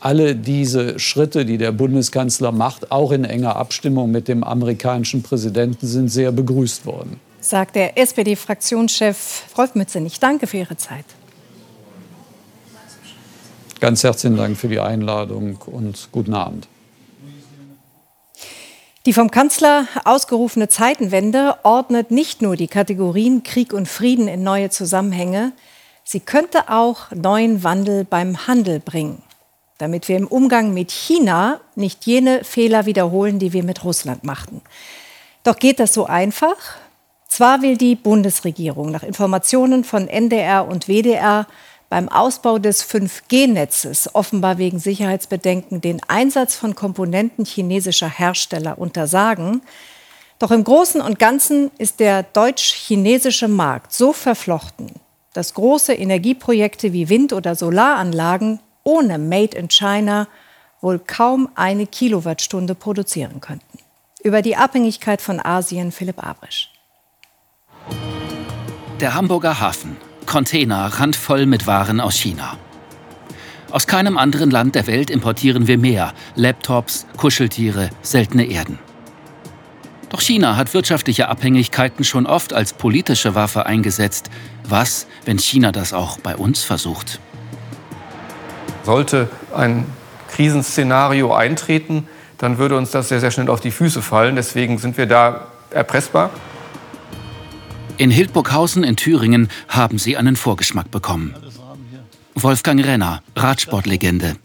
alle 0.00 0.36
diese 0.36 0.98
Schritte, 0.98 1.44
die 1.44 1.58
der 1.58 1.72
Bundeskanzler 1.72 2.52
macht, 2.52 2.90
auch 2.90 3.12
in 3.12 3.24
enger 3.24 3.56
Abstimmung 3.56 4.10
mit 4.10 4.28
dem 4.28 4.44
amerikanischen 4.44 5.22
Präsidenten, 5.22 5.86
sind 5.86 6.08
sehr 6.08 6.32
begrüßt 6.32 6.86
worden. 6.86 7.20
Sagt 7.40 7.76
der 7.76 7.98
SPD-Fraktionschef 7.98 9.44
Rolf 9.56 9.74
Mützenich. 9.74 10.20
Danke 10.20 10.46
für 10.46 10.58
Ihre 10.58 10.76
Zeit. 10.76 11.04
Ganz 13.80 14.02
herzlichen 14.02 14.36
Dank 14.36 14.56
für 14.56 14.68
die 14.68 14.80
Einladung 14.80 15.58
und 15.66 16.08
guten 16.10 16.34
Abend. 16.34 16.66
Die 19.06 19.12
vom 19.12 19.30
Kanzler 19.30 19.86
ausgerufene 20.04 20.68
Zeitenwende 20.68 21.54
ordnet 21.62 22.10
nicht 22.10 22.42
nur 22.42 22.56
die 22.56 22.66
Kategorien 22.66 23.42
Krieg 23.42 23.72
und 23.72 23.88
Frieden 23.88 24.28
in 24.28 24.42
neue 24.42 24.68
Zusammenhänge, 24.68 25.52
sie 26.04 26.20
könnte 26.20 26.68
auch 26.68 27.10
neuen 27.12 27.62
Wandel 27.62 28.04
beim 28.04 28.48
Handel 28.48 28.80
bringen, 28.80 29.22
damit 29.78 30.08
wir 30.08 30.16
im 30.16 30.26
Umgang 30.26 30.74
mit 30.74 30.90
China 30.90 31.60
nicht 31.76 32.04
jene 32.04 32.44
Fehler 32.44 32.84
wiederholen, 32.86 33.38
die 33.38 33.52
wir 33.52 33.62
mit 33.62 33.84
Russland 33.84 34.24
machten. 34.24 34.60
Doch 35.44 35.56
geht 35.56 35.80
das 35.80 35.94
so 35.94 36.06
einfach? 36.06 36.56
Zwar 37.28 37.62
will 37.62 37.76
die 37.76 37.94
Bundesregierung 37.94 38.90
nach 38.90 39.02
Informationen 39.02 39.84
von 39.84 40.08
NDR 40.08 40.66
und 40.66 40.88
WDR 40.88 41.46
beim 41.88 42.08
Ausbau 42.08 42.58
des 42.58 42.84
5G-Netzes 42.84 44.14
offenbar 44.14 44.58
wegen 44.58 44.78
Sicherheitsbedenken 44.78 45.80
den 45.80 46.00
Einsatz 46.08 46.56
von 46.56 46.74
Komponenten 46.74 47.44
chinesischer 47.44 48.10
Hersteller 48.10 48.78
untersagen. 48.78 49.62
Doch 50.38 50.50
im 50.50 50.64
Großen 50.64 51.00
und 51.00 51.18
Ganzen 51.18 51.70
ist 51.78 52.00
der 52.00 52.22
deutsch-chinesische 52.22 53.48
Markt 53.48 53.92
so 53.92 54.12
verflochten, 54.12 54.92
dass 55.32 55.54
große 55.54 55.94
Energieprojekte 55.94 56.92
wie 56.92 57.08
Wind- 57.08 57.32
oder 57.32 57.54
Solaranlagen 57.54 58.60
ohne 58.88 59.18
Made 59.18 59.54
in 59.54 59.68
China 59.68 60.28
wohl 60.80 60.98
kaum 60.98 61.50
eine 61.54 61.86
Kilowattstunde 61.86 62.74
produzieren 62.74 63.40
könnten. 63.40 63.78
Über 64.24 64.40
die 64.40 64.56
Abhängigkeit 64.56 65.20
von 65.20 65.44
Asien 65.44 65.92
Philipp 65.92 66.24
Abrisch. 66.24 66.70
Der 69.00 69.14
Hamburger 69.14 69.60
Hafen. 69.60 69.96
Container 70.24 70.86
randvoll 70.86 71.44
mit 71.46 71.66
Waren 71.66 72.00
aus 72.00 72.16
China. 72.16 72.56
Aus 73.70 73.86
keinem 73.86 74.16
anderen 74.16 74.50
Land 74.50 74.74
der 74.74 74.86
Welt 74.86 75.10
importieren 75.10 75.66
wir 75.66 75.76
mehr 75.76 76.14
Laptops, 76.34 77.06
Kuscheltiere, 77.18 77.90
seltene 78.00 78.46
Erden. 78.46 78.78
Doch 80.08 80.22
China 80.22 80.56
hat 80.56 80.72
wirtschaftliche 80.72 81.28
Abhängigkeiten 81.28 82.04
schon 82.04 82.26
oft 82.26 82.54
als 82.54 82.72
politische 82.72 83.34
Waffe 83.34 83.66
eingesetzt. 83.66 84.30
Was, 84.64 85.06
wenn 85.26 85.38
China 85.38 85.72
das 85.72 85.92
auch 85.92 86.18
bei 86.18 86.34
uns 86.36 86.62
versucht? 86.62 87.20
Sollte 88.88 89.28
ein 89.54 89.84
Krisenszenario 90.30 91.34
eintreten, 91.34 92.08
dann 92.38 92.56
würde 92.56 92.74
uns 92.74 92.90
das 92.90 93.10
sehr, 93.10 93.20
sehr 93.20 93.30
schnell 93.30 93.50
auf 93.50 93.60
die 93.60 93.70
Füße 93.70 94.00
fallen. 94.00 94.34
Deswegen 94.34 94.78
sind 94.78 94.96
wir 94.96 95.04
da 95.04 95.48
erpressbar. 95.68 96.30
In 97.98 98.10
Hildburghausen 98.10 98.84
in 98.84 98.96
Thüringen 98.96 99.50
haben 99.68 99.98
sie 99.98 100.16
einen 100.16 100.36
Vorgeschmack 100.36 100.90
bekommen. 100.90 101.34
Wolfgang 102.34 102.82
Renner, 102.82 103.20
Radsportlegende. 103.36 104.36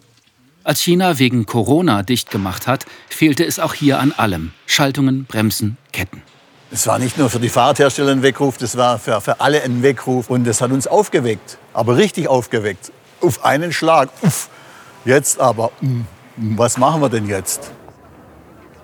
Als 0.65 0.81
China 0.81 1.19
wegen 1.19 1.45
Corona 1.45 2.03
dicht 2.03 2.29
gemacht 2.29 2.67
hat, 2.67 2.85
fehlte 3.07 3.45
es 3.45 3.59
auch 3.59 3.73
hier 3.73 4.01
an 4.01 4.11
allem. 4.11 4.51
Schaltungen, 4.65 5.23
Bremsen, 5.23 5.77
Ketten. 5.93 6.21
Es 6.69 6.85
war 6.85 6.99
nicht 6.99 7.17
nur 7.17 7.29
für 7.29 7.39
die 7.39 7.47
Fahrradhersteller 7.47 8.11
ein 8.11 8.23
Weckruf, 8.23 8.57
das 8.57 8.75
war 8.75 8.99
für, 8.99 9.21
für 9.21 9.39
alle 9.39 9.63
ein 9.63 9.83
Weckruf. 9.83 10.29
Und 10.29 10.43
das 10.43 10.59
hat 10.59 10.71
uns 10.71 10.85
aufgeweckt, 10.85 11.57
aber 11.73 11.95
richtig 11.95 12.27
aufgeweckt. 12.27 12.91
Auf 13.23 13.45
einen 13.45 13.71
Schlag. 13.71 14.09
Uff. 14.21 14.49
Jetzt 15.05 15.39
aber, 15.39 15.71
mm, 15.81 16.01
was 16.35 16.77
machen 16.77 17.01
wir 17.01 17.09
denn 17.09 17.27
jetzt? 17.27 17.71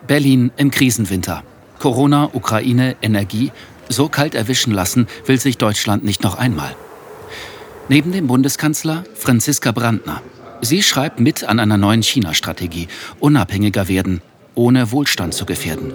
Berlin 0.07 0.51
im 0.57 0.71
Krisenwinter. 0.71 1.43
Corona, 1.77 2.29
Ukraine, 2.33 2.95
Energie. 3.01 3.51
So 3.89 4.09
kalt 4.09 4.35
erwischen 4.35 4.71
lassen 4.71 5.07
will 5.25 5.39
sich 5.39 5.57
Deutschland 5.57 6.03
nicht 6.03 6.23
noch 6.23 6.37
einmal. 6.37 6.75
Neben 7.89 8.11
dem 8.11 8.27
Bundeskanzler 8.27 9.03
Franziska 9.13 9.71
Brandner. 9.71 10.21
Sie 10.61 10.83
schreibt 10.83 11.19
mit 11.19 11.43
an 11.43 11.59
einer 11.59 11.77
neuen 11.77 12.03
China-Strategie. 12.03 12.87
Unabhängiger 13.19 13.87
werden, 13.87 14.21
ohne 14.59 14.91
Wohlstand 14.91 15.33
zu 15.33 15.45
gefährden. 15.45 15.93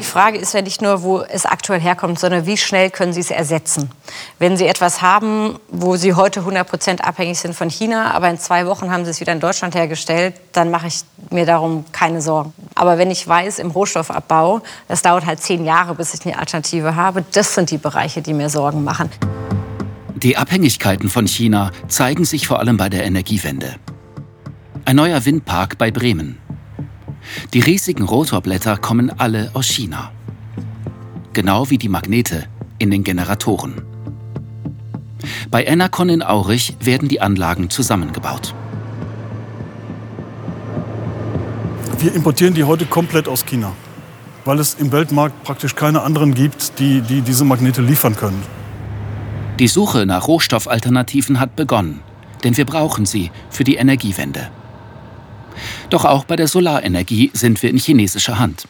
Die 0.00 0.04
Frage 0.04 0.38
ist 0.38 0.54
ja 0.54 0.62
nicht 0.62 0.80
nur, 0.80 1.02
wo 1.02 1.20
es 1.20 1.44
aktuell 1.44 1.80
herkommt, 1.80 2.18
sondern 2.18 2.46
wie 2.46 2.56
schnell 2.56 2.90
können 2.90 3.12
Sie 3.12 3.20
es 3.20 3.30
ersetzen. 3.30 3.90
Wenn 4.38 4.56
Sie 4.56 4.66
etwas 4.66 5.02
haben, 5.02 5.58
wo 5.68 5.96
Sie 5.96 6.14
heute 6.14 6.40
100 6.40 6.66
Prozent 6.66 7.04
abhängig 7.04 7.38
sind 7.38 7.54
von 7.54 7.68
China, 7.68 8.12
aber 8.12 8.30
in 8.30 8.38
zwei 8.38 8.66
Wochen 8.66 8.90
haben 8.90 9.04
Sie 9.04 9.10
es 9.10 9.20
wieder 9.20 9.32
in 9.32 9.40
Deutschland 9.40 9.74
hergestellt, 9.74 10.34
dann 10.52 10.70
mache 10.70 10.86
ich 10.86 11.00
mir 11.30 11.44
darum 11.44 11.84
keine 11.92 12.22
Sorgen. 12.22 12.54
Aber 12.74 12.96
wenn 12.96 13.10
ich 13.10 13.26
weiß, 13.28 13.58
im 13.58 13.70
Rohstoffabbau, 13.70 14.62
das 14.88 15.02
dauert 15.02 15.26
halt 15.26 15.42
zehn 15.42 15.64
Jahre, 15.64 15.94
bis 15.94 16.14
ich 16.14 16.24
eine 16.24 16.38
Alternative 16.38 16.96
habe, 16.96 17.24
das 17.32 17.54
sind 17.54 17.70
die 17.70 17.78
Bereiche, 17.78 18.22
die 18.22 18.32
mir 18.32 18.48
Sorgen 18.48 18.84
machen. 18.84 19.10
Die 20.14 20.38
Abhängigkeiten 20.38 21.10
von 21.10 21.26
China 21.26 21.72
zeigen 21.88 22.24
sich 22.24 22.46
vor 22.46 22.58
allem 22.58 22.78
bei 22.78 22.88
der 22.88 23.04
Energiewende. 23.04 23.74
Ein 24.86 24.96
neuer 24.96 25.24
Windpark 25.24 25.76
bei 25.76 25.90
Bremen. 25.90 26.38
Die 27.52 27.60
riesigen 27.60 28.04
Rotorblätter 28.04 28.76
kommen 28.76 29.10
alle 29.18 29.50
aus 29.54 29.66
China. 29.66 30.12
Genau 31.32 31.70
wie 31.70 31.78
die 31.78 31.88
Magnete 31.88 32.46
in 32.78 32.90
den 32.90 33.04
Generatoren. 33.04 33.82
Bei 35.50 35.64
Enercon 35.64 36.08
in 36.08 36.22
Aurich 36.22 36.76
werden 36.80 37.08
die 37.08 37.20
Anlagen 37.20 37.70
zusammengebaut. 37.70 38.54
Wir 41.98 42.14
importieren 42.14 42.54
die 42.54 42.64
heute 42.64 42.84
komplett 42.84 43.26
aus 43.26 43.44
China, 43.46 43.72
weil 44.44 44.60
es 44.60 44.74
im 44.74 44.92
Weltmarkt 44.92 45.42
praktisch 45.44 45.74
keine 45.74 46.02
anderen 46.02 46.34
gibt, 46.34 46.78
die, 46.78 47.00
die 47.00 47.22
diese 47.22 47.44
Magnete 47.44 47.80
liefern 47.80 48.16
können. 48.16 48.42
Die 49.58 49.68
Suche 49.68 50.04
nach 50.04 50.28
Rohstoffalternativen 50.28 51.40
hat 51.40 51.56
begonnen, 51.56 52.00
denn 52.44 52.56
wir 52.56 52.66
brauchen 52.66 53.06
sie 53.06 53.30
für 53.48 53.64
die 53.64 53.76
Energiewende. 53.76 54.50
Doch 55.90 56.04
auch 56.04 56.24
bei 56.24 56.36
der 56.36 56.48
Solarenergie 56.48 57.30
sind 57.32 57.62
wir 57.62 57.70
in 57.70 57.78
chinesischer 57.78 58.38
Hand. 58.38 58.66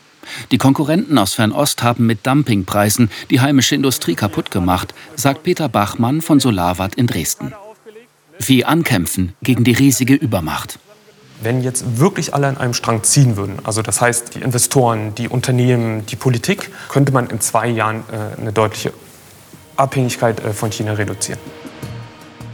Die 0.50 0.58
Konkurrenten 0.58 1.18
aus 1.18 1.34
Fernost 1.34 1.82
haben 1.82 2.06
mit 2.06 2.26
Dumpingpreisen 2.26 3.10
die 3.30 3.40
heimische 3.40 3.74
Industrie 3.74 4.14
kaputt 4.14 4.50
gemacht, 4.50 4.94
sagt 5.14 5.44
Peter 5.44 5.68
Bachmann 5.68 6.20
von 6.20 6.40
Solarwatt 6.40 6.94
in 6.96 7.06
Dresden. 7.06 7.52
Wie 8.38 8.64
ankämpfen 8.64 9.34
gegen 9.42 9.64
die 9.64 9.72
riesige 9.72 10.14
Übermacht. 10.14 10.78
Wenn 11.40 11.62
jetzt 11.62 11.98
wirklich 11.98 12.34
alle 12.34 12.48
an 12.48 12.56
einem 12.56 12.74
Strang 12.74 13.02
ziehen 13.02 13.36
würden, 13.36 13.58
also 13.64 13.82
das 13.82 14.00
heißt 14.00 14.34
die 14.34 14.40
Investoren, 14.40 15.14
die 15.14 15.28
Unternehmen, 15.28 16.04
die 16.06 16.16
Politik, 16.16 16.70
könnte 16.88 17.12
man 17.12 17.28
in 17.28 17.40
zwei 17.40 17.68
Jahren 17.68 18.04
äh, 18.10 18.40
eine 18.40 18.52
deutliche 18.52 18.92
Abhängigkeit 19.76 20.42
äh, 20.42 20.52
von 20.52 20.72
China 20.72 20.94
reduzieren. 20.94 21.38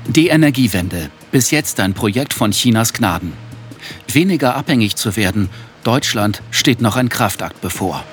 Die 0.09 0.28
Energiewende, 0.28 1.11
bis 1.31 1.52
jetzt 1.52 1.78
ein 1.78 1.95
Projekt 1.95 2.35
von 2.35 2.50
Chinas 2.50 2.92
Gnaden. 2.92 3.33
Weniger 4.10 4.56
abhängig 4.56 4.96
zu 4.96 5.16
werden, 5.16 5.48
Deutschland 5.84 6.42
steht 6.50 6.80
noch 6.80 6.96
ein 6.96 7.08
Kraftakt 7.08 7.60
bevor. 7.60 8.04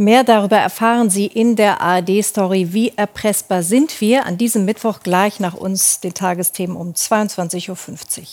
Mehr 0.00 0.22
darüber 0.22 0.56
erfahren 0.56 1.10
Sie 1.10 1.26
in 1.26 1.56
der 1.56 1.80
ARD-Story 1.80 2.72
Wie 2.72 2.92
erpressbar 2.94 3.64
sind 3.64 4.00
wir 4.00 4.26
an 4.26 4.38
diesem 4.38 4.64
Mittwoch 4.64 5.00
gleich 5.00 5.40
nach 5.40 5.54
uns 5.54 5.98
den 5.98 6.14
Tagesthemen 6.14 6.76
um 6.76 6.92
22.50 6.92 7.70
Uhr. 7.70 8.26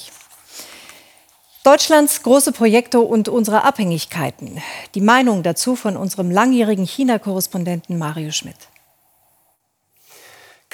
Deutschlands 1.64 2.22
große 2.22 2.52
Projekte 2.52 3.00
und 3.00 3.28
unsere 3.28 3.64
Abhängigkeiten. 3.64 4.62
Die 4.94 5.02
Meinung 5.02 5.42
dazu 5.42 5.76
von 5.76 5.98
unserem 5.98 6.30
langjährigen 6.30 6.86
China-Korrespondenten 6.86 7.98
Mario 7.98 8.30
Schmidt. 8.30 8.58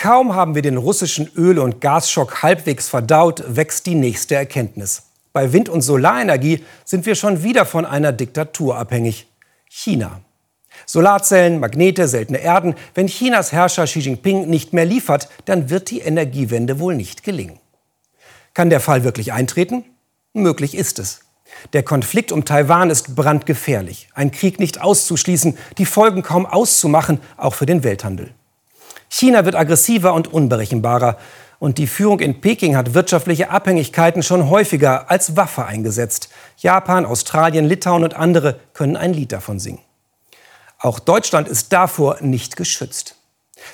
Kaum 0.01 0.33
haben 0.33 0.55
wir 0.55 0.63
den 0.63 0.77
russischen 0.77 1.29
Öl- 1.37 1.59
und 1.59 1.79
Gasschock 1.79 2.41
halbwegs 2.41 2.89
verdaut, 2.89 3.43
wächst 3.47 3.85
die 3.85 3.93
nächste 3.93 4.33
Erkenntnis. 4.33 5.03
Bei 5.31 5.53
Wind- 5.53 5.69
und 5.69 5.81
Solarenergie 5.81 6.65
sind 6.83 7.05
wir 7.05 7.13
schon 7.13 7.43
wieder 7.43 7.67
von 7.67 7.85
einer 7.85 8.11
Diktatur 8.11 8.77
abhängig. 8.77 9.27
China. 9.69 10.21
Solarzellen, 10.87 11.59
Magnete, 11.59 12.07
seltene 12.07 12.39
Erden. 12.39 12.73
Wenn 12.95 13.05
Chinas 13.05 13.51
Herrscher 13.51 13.85
Xi 13.85 13.99
Jinping 13.99 14.49
nicht 14.49 14.73
mehr 14.73 14.85
liefert, 14.85 15.29
dann 15.45 15.69
wird 15.69 15.91
die 15.91 15.99
Energiewende 15.99 16.79
wohl 16.79 16.95
nicht 16.95 17.23
gelingen. 17.23 17.59
Kann 18.55 18.71
der 18.71 18.79
Fall 18.79 19.03
wirklich 19.03 19.33
eintreten? 19.33 19.85
Möglich 20.33 20.73
ist 20.73 20.97
es. 20.97 21.19
Der 21.73 21.83
Konflikt 21.83 22.31
um 22.31 22.43
Taiwan 22.43 22.89
ist 22.89 23.15
brandgefährlich. 23.15 24.09
Ein 24.15 24.31
Krieg 24.31 24.59
nicht 24.59 24.81
auszuschließen, 24.81 25.59
die 25.77 25.85
Folgen 25.85 26.23
kaum 26.23 26.47
auszumachen, 26.47 27.19
auch 27.37 27.53
für 27.53 27.67
den 27.67 27.83
Welthandel. 27.83 28.33
China 29.13 29.43
wird 29.43 29.55
aggressiver 29.55 30.13
und 30.13 30.33
unberechenbarer. 30.33 31.17
Und 31.59 31.77
die 31.77 31.85
Führung 31.85 32.21
in 32.21 32.41
Peking 32.41 32.75
hat 32.75 32.95
wirtschaftliche 32.95 33.51
Abhängigkeiten 33.51 34.23
schon 34.23 34.49
häufiger 34.49 35.11
als 35.11 35.35
Waffe 35.35 35.65
eingesetzt. 35.65 36.29
Japan, 36.57 37.05
Australien, 37.05 37.65
Litauen 37.65 38.03
und 38.03 38.15
andere 38.15 38.59
können 38.73 38.95
ein 38.95 39.13
Lied 39.13 39.31
davon 39.31 39.59
singen. 39.59 39.81
Auch 40.79 40.97
Deutschland 40.97 41.47
ist 41.47 41.71
davor 41.73 42.17
nicht 42.21 42.55
geschützt. 42.55 43.17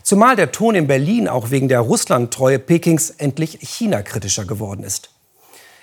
Zumal 0.04 0.36
der 0.36 0.52
Ton 0.52 0.76
in 0.76 0.88
Berlin 0.88 1.30
auch 1.30 1.52
wegen 1.52 1.70
der 1.70 1.80
Russlandtreue 1.80 2.60
Pekings 2.60 3.12
endlich 3.12 3.60
China-kritischer 3.62 4.44
geworden 4.44 4.84
ist. 4.84 5.12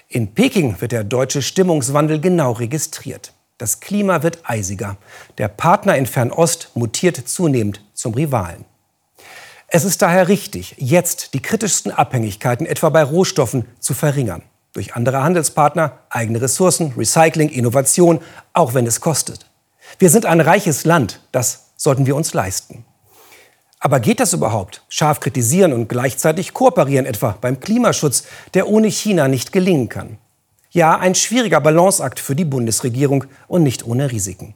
In 0.08 0.34
Peking 0.34 0.80
wird 0.80 0.92
der 0.92 1.04
deutsche 1.04 1.40
Stimmungswandel 1.40 2.20
genau 2.20 2.52
registriert. 2.52 3.32
Das 3.56 3.80
Klima 3.80 4.23
wird 4.23 4.40
eisiger. 4.42 4.99
Der 5.38 5.49
Partner 5.49 5.96
in 5.96 6.06
Fernost 6.06 6.70
mutiert 6.75 7.16
zunehmend 7.16 7.80
zum 7.94 8.12
Rivalen. 8.12 8.66
Es 9.68 9.85
ist 9.85 10.02
daher 10.02 10.28
richtig, 10.28 10.76
jetzt 10.78 11.35
die 11.35 11.40
kritischsten 11.40 11.90
Abhängigkeiten 11.90 12.66
etwa 12.66 12.90
bei 12.90 13.02
Rohstoffen 13.02 13.66
zu 13.80 13.94
verringern. 13.94 14.42
Durch 14.73 14.94
andere 14.94 15.23
Handelspartner, 15.23 15.99
eigene 16.11 16.40
Ressourcen, 16.40 16.92
Recycling, 16.97 17.49
Innovation, 17.49 18.21
auch 18.52 18.75
wenn 18.75 18.87
es 18.87 19.00
kostet. 19.00 19.47
Wir 19.99 20.11
sind 20.11 20.26
ein 20.26 20.40
reiches 20.40 20.85
Land, 20.85 21.21
das 21.33 21.73
sollten 21.76 22.06
wir 22.06 22.16
uns 22.16 22.35
leisten. 22.35 22.85
Aber 23.78 24.00
geht 24.00 24.18
das 24.18 24.33
überhaupt? 24.33 24.83
Scharf 24.88 25.21
kritisieren 25.21 25.73
und 25.73 25.88
gleichzeitig 25.88 26.54
kooperieren, 26.54 27.04
etwa 27.04 27.37
beim 27.40 27.61
Klimaschutz, 27.61 28.25
der 28.54 28.68
ohne 28.68 28.88
China 28.88 29.28
nicht 29.28 29.52
gelingen 29.52 29.88
kann. 29.88 30.18
Ja, 30.71 30.99
ein 30.99 31.14
schwieriger 31.14 31.61
Balanceakt 31.61 32.18
für 32.18 32.35
die 32.35 32.44
Bundesregierung 32.44 33.25
und 33.47 33.62
nicht 33.62 33.87
ohne 33.87 34.11
Risiken. 34.11 34.54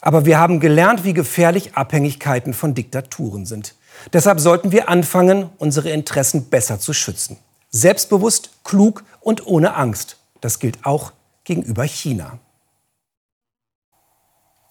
Aber 0.00 0.26
wir 0.26 0.38
haben 0.38 0.60
gelernt, 0.60 1.04
wie 1.04 1.14
gefährlich 1.14 1.74
Abhängigkeiten 1.74 2.54
von 2.54 2.74
Diktaturen 2.74 3.46
sind. 3.46 3.74
Deshalb 4.12 4.40
sollten 4.40 4.72
wir 4.72 4.88
anfangen, 4.88 5.50
unsere 5.58 5.90
Interessen 5.90 6.48
besser 6.48 6.78
zu 6.80 6.92
schützen. 6.92 7.38
Selbstbewusst, 7.70 8.50
klug 8.64 9.04
und 9.20 9.46
ohne 9.46 9.74
Angst. 9.74 10.16
Das 10.40 10.58
gilt 10.58 10.84
auch 10.84 11.12
gegenüber 11.44 11.84
China. 11.84 12.38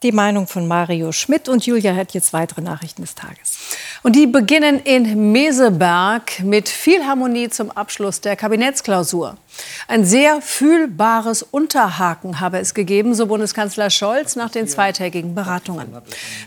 Die 0.04 0.12
Meinung 0.12 0.46
von 0.46 0.68
Mario 0.68 1.12
Schmidt 1.12 1.50
und 1.50 1.66
Julia 1.66 1.96
hat 1.96 2.14
jetzt 2.14 2.32
weitere 2.32 2.62
Nachrichten 2.62 3.02
des 3.02 3.16
Tages. 3.16 3.58
Und 4.04 4.16
die 4.16 4.28
beginnen 4.28 4.80
in 4.80 5.32
Meseberg 5.32 6.40
mit 6.44 6.70
viel 6.70 7.04
Harmonie 7.04 7.50
zum 7.50 7.72
Abschluss 7.72 8.22
der 8.22 8.36
Kabinettsklausur. 8.36 9.38
Ein 9.88 10.04
sehr 10.04 10.42
fühlbares 10.42 11.44
Unterhaken 11.44 12.40
habe 12.40 12.60
es 12.60 12.74
gegeben, 12.74 13.16
so 13.16 13.26
Bundeskanzler 13.28 13.90
Scholz 13.90 14.36
nach 14.36 14.50
den 14.50 14.68
zweitägigen 14.68 15.34
Beratungen. 15.34 15.96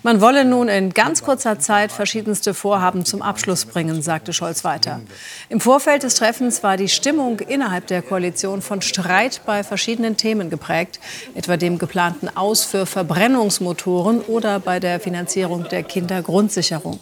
Man 0.03 0.21
wolle 0.21 0.45
nun 0.45 0.69
in 0.69 0.93
ganz 0.93 1.23
kurzer 1.23 1.59
Zeit 1.59 1.91
verschiedenste 1.91 2.53
Vorhaben 2.55 3.05
zum 3.05 3.23
Abschluss 3.23 3.65
bringen, 3.65 4.03
sagte 4.03 4.33
Scholz 4.33 4.65
weiter. 4.65 5.01
Im 5.49 5.61
Vorfeld 5.61 6.03
des 6.03 6.17
Treffens 6.17 6.63
war 6.63 6.77
die 6.77 6.89
Stimmung 6.89 7.41
innerhalb 7.41 7.87
der 7.87 8.03
Koalition 8.03 8.63
von 8.63 8.83
Streit 8.83 9.41
bei 9.47 9.65
verschiedenen 9.65 10.17
Themen 10.17 10.51
geprägt, 10.51 11.01
etwa 11.35 11.57
dem 11.57 11.79
geplanten 11.79 12.29
Aus 12.37 12.65
für 12.65 12.87
Verbrennungsmotoren 12.87 14.21
oder 14.21 14.61
bei 14.61 14.81
der 14.81 15.01
Finanzierung 15.01 15.69
der 15.69 15.83
Kindergrundsicherung. 15.83 17.01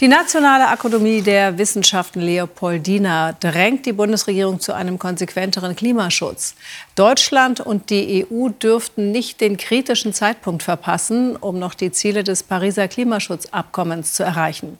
Die 0.00 0.08
Nationale 0.08 0.68
Akademie 0.68 1.20
der 1.20 1.58
Wissenschaften 1.58 2.22
Leopoldina 2.22 3.32
drängt 3.32 3.84
die 3.84 3.92
Bundesregierung 3.92 4.58
zu 4.58 4.72
einem 4.72 4.98
konsequenteren 4.98 5.76
Klimaschutz. 5.76 6.54
Deutschland 6.96 7.60
und 7.60 7.90
die 7.90 8.26
EU 8.30 8.48
dürften 8.48 9.12
nicht 9.12 9.40
den 9.40 9.56
kritischen 9.56 10.12
Zeitpunkt 10.12 10.62
verpassen, 10.62 11.36
um 11.36 11.58
noch 11.58 11.74
die 11.74 11.92
Ziele 11.92 12.24
des 12.24 12.42
Pariser 12.42 12.88
Klimaschutzabkommens 12.88 14.14
zu 14.14 14.22
erreichen. 14.22 14.76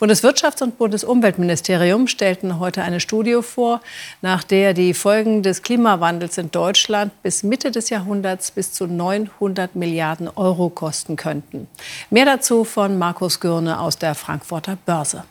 Bundeswirtschafts- 0.00 0.62
und 0.62 0.78
Bundesumweltministerium 0.78 2.08
stellten 2.08 2.58
heute 2.58 2.82
eine 2.82 3.00
Studie 3.00 3.38
vor, 3.42 3.80
nach 4.22 4.44
der 4.44 4.74
die 4.74 4.94
Folgen 4.94 5.42
des 5.42 5.62
Klimawandels 5.62 6.38
in 6.38 6.50
Deutschland 6.50 7.12
bis 7.22 7.42
Mitte 7.42 7.70
des 7.70 7.90
Jahrhunderts 7.90 8.50
bis 8.50 8.72
zu 8.72 8.86
900 8.86 9.74
Milliarden 9.74 10.28
Euro 10.36 10.68
kosten 10.68 11.16
könnten. 11.16 11.68
Mehr 12.10 12.26
dazu 12.26 12.64
von 12.64 12.98
Markus 12.98 13.40
Gürne 13.40 13.80
aus 13.80 13.98
der 13.98 14.14
Frankfurter 14.14 14.76
Börse. 14.84 15.24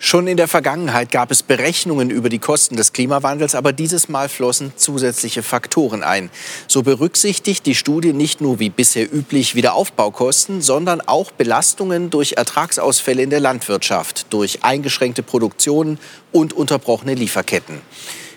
Schon 0.00 0.28
in 0.28 0.36
der 0.36 0.46
Vergangenheit 0.46 1.10
gab 1.10 1.32
es 1.32 1.42
Berechnungen 1.42 2.08
über 2.08 2.28
die 2.28 2.38
Kosten 2.38 2.76
des 2.76 2.92
Klimawandels, 2.92 3.56
aber 3.56 3.72
dieses 3.72 4.08
Mal 4.08 4.28
flossen 4.28 4.72
zusätzliche 4.76 5.42
Faktoren 5.42 6.04
ein. 6.04 6.30
So 6.68 6.84
berücksichtigt 6.84 7.66
die 7.66 7.74
Studie 7.74 8.12
nicht 8.12 8.40
nur 8.40 8.60
wie 8.60 8.70
bisher 8.70 9.12
üblich 9.12 9.56
Wiederaufbaukosten, 9.56 10.62
sondern 10.62 11.00
auch 11.00 11.32
Belastungen 11.32 12.10
durch 12.10 12.34
Ertragsausfälle 12.34 13.22
in 13.22 13.30
der 13.30 13.40
Landwirtschaft, 13.40 14.26
durch 14.30 14.62
eingeschränkte 14.62 15.24
Produktionen 15.24 15.98
und 16.30 16.52
unterbrochene 16.52 17.14
Lieferketten. 17.14 17.80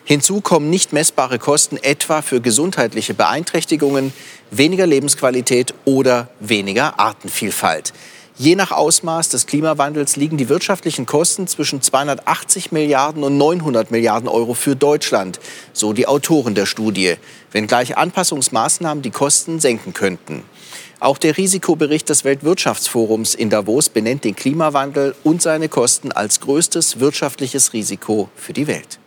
Hinzu 0.03 0.41
kommen 0.41 0.71
nicht 0.71 0.93
messbare 0.93 1.37
Kosten 1.37 1.77
etwa 1.77 2.23
für 2.23 2.41
gesundheitliche 2.41 3.13
Beeinträchtigungen, 3.13 4.13
weniger 4.49 4.87
Lebensqualität 4.87 5.75
oder 5.85 6.29
weniger 6.39 6.99
Artenvielfalt. 6.99 7.93
Je 8.41 8.55
nach 8.55 8.71
Ausmaß 8.71 9.29
des 9.29 9.45
Klimawandels 9.45 10.15
liegen 10.15 10.35
die 10.35 10.49
wirtschaftlichen 10.49 11.05
Kosten 11.05 11.45
zwischen 11.45 11.83
280 11.83 12.71
Milliarden 12.71 13.23
und 13.23 13.37
900 13.37 13.91
Milliarden 13.91 14.27
Euro 14.27 14.55
für 14.55 14.75
Deutschland, 14.75 15.39
so 15.73 15.93
die 15.93 16.07
Autoren 16.07 16.55
der 16.55 16.65
Studie, 16.65 17.17
wenngleich 17.51 17.97
Anpassungsmaßnahmen 17.97 19.03
die 19.03 19.11
Kosten 19.11 19.59
senken 19.59 19.93
könnten. 19.93 20.41
Auch 20.99 21.19
der 21.19 21.37
Risikobericht 21.37 22.09
des 22.09 22.23
Weltwirtschaftsforums 22.23 23.35
in 23.35 23.51
Davos 23.51 23.89
benennt 23.89 24.23
den 24.23 24.35
Klimawandel 24.35 25.13
und 25.23 25.43
seine 25.43 25.69
Kosten 25.69 26.11
als 26.11 26.39
größtes 26.39 26.99
wirtschaftliches 26.99 27.73
Risiko 27.73 28.29
für 28.35 28.53
die 28.53 28.65
Welt. 28.65 29.00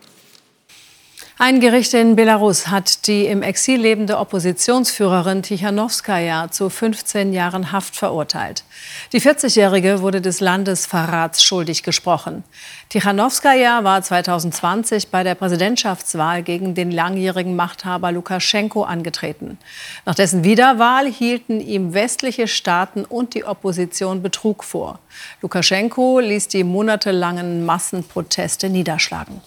Ein 1.37 1.59
Gericht 1.59 1.93
in 1.95 2.15
Belarus 2.15 2.69
hat 2.69 3.09
die 3.09 3.27
im 3.27 3.43
Exil 3.43 3.81
lebende 3.81 4.19
Oppositionsführerin 4.19 5.43
Tichanowskaja 5.43 6.53
zu 6.53 6.71
15 6.71 7.33
Jahren 7.33 7.73
Haft 7.73 7.97
verurteilt. 7.97 8.63
Die 9.13 9.21
40-Jährige 9.21 10.01
wurde 10.01 10.21
des 10.21 10.39
Landesverrats 10.39 11.43
schuldig 11.43 11.83
gesprochen. 11.83 12.45
Tichanowskaja 12.89 13.83
war 13.83 14.01
2020 14.01 15.09
bei 15.09 15.25
der 15.25 15.35
Präsidentschaftswahl 15.35 16.45
gegen 16.45 16.77
den 16.77 16.93
langjährigen 16.93 17.57
Machthaber 17.57 18.13
Lukaschenko 18.13 18.85
angetreten. 18.85 19.59
Nach 20.07 20.15
dessen 20.15 20.45
Wiederwahl 20.45 21.11
hielten 21.11 21.61
ihm 21.61 21.95
westliche 21.95 22.47
Staaten 22.47 23.05
und 23.05 23.35
die 23.35 23.45
Opposition 23.45 24.23
Betrug 24.23 24.63
vor. 24.63 25.01
Lukaschenko 25.43 26.21
ließ 26.21 26.47
die 26.47 26.63
monatelangen 26.63 27.67
Massenproteste 27.67 28.69
niederschlagen. 28.69 29.41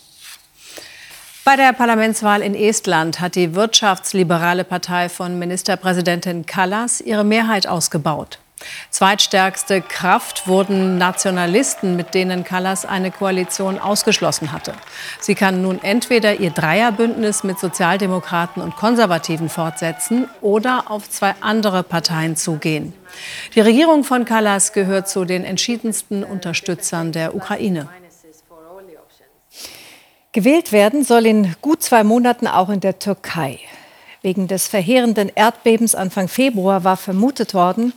Bei 1.48 1.56
der 1.56 1.72
Parlamentswahl 1.72 2.42
in 2.42 2.56
Estland 2.56 3.22
hat 3.22 3.36
die 3.36 3.56
wirtschaftsliberale 3.56 4.66
Partei 4.66 5.08
von 5.08 5.40
Ministerpräsidentin 5.40 6.46
Kallas 6.46 7.00
ihre 7.00 7.24
Mehrheit 7.24 7.68
ausgebaut. 7.68 8.40
Zweitstärkste 8.90 9.80
Kraft 9.80 10.50
wurden 10.50 10.98
Nationalisten, 10.98 11.96
mit 11.96 12.14
denen 12.14 12.44
Callas 12.44 12.84
eine 12.84 13.12
Koalition 13.12 13.80
ausgeschlossen 13.80 14.52
hatte. 14.52 14.74
Sie 15.22 15.36
kann 15.36 15.62
nun 15.62 15.82
entweder 15.82 16.38
ihr 16.38 16.50
Dreierbündnis 16.50 17.46
mit 17.46 17.60
Sozialdemokraten 17.60 18.62
und 18.62 18.76
Konservativen 18.76 19.48
fortsetzen 19.48 20.28
oder 20.42 20.92
auf 20.92 21.10
zwei 21.10 21.34
andere 21.40 21.84
Parteien 21.84 22.36
zugehen. 22.36 22.92
Die 23.56 23.62
Regierung 23.62 24.04
von 24.04 24.26
Callas 24.26 24.74
gehört 24.74 25.08
zu 25.08 25.24
den 25.24 25.46
entschiedensten 25.46 26.26
Unterstützern 26.26 27.14
der 27.14 27.36
Ukraine. 27.36 27.88
Gewählt 30.38 30.72
werden 30.72 31.04
soll 31.04 31.26
in 31.26 31.56
gut 31.64 31.82
zwei 31.82 32.04
Monaten 32.04 32.46
auch 32.46 32.70
in 32.70 32.80
der 32.80 33.00
Türkei. 33.00 33.60
Wegen 34.22 34.48
des 34.48 34.68
verheerenden 34.68 35.32
Erdbebens 35.34 35.96
Anfang 35.96 36.28
Februar 36.28 36.84
war 36.84 36.96
vermutet 36.96 37.56
worden, 37.56 37.92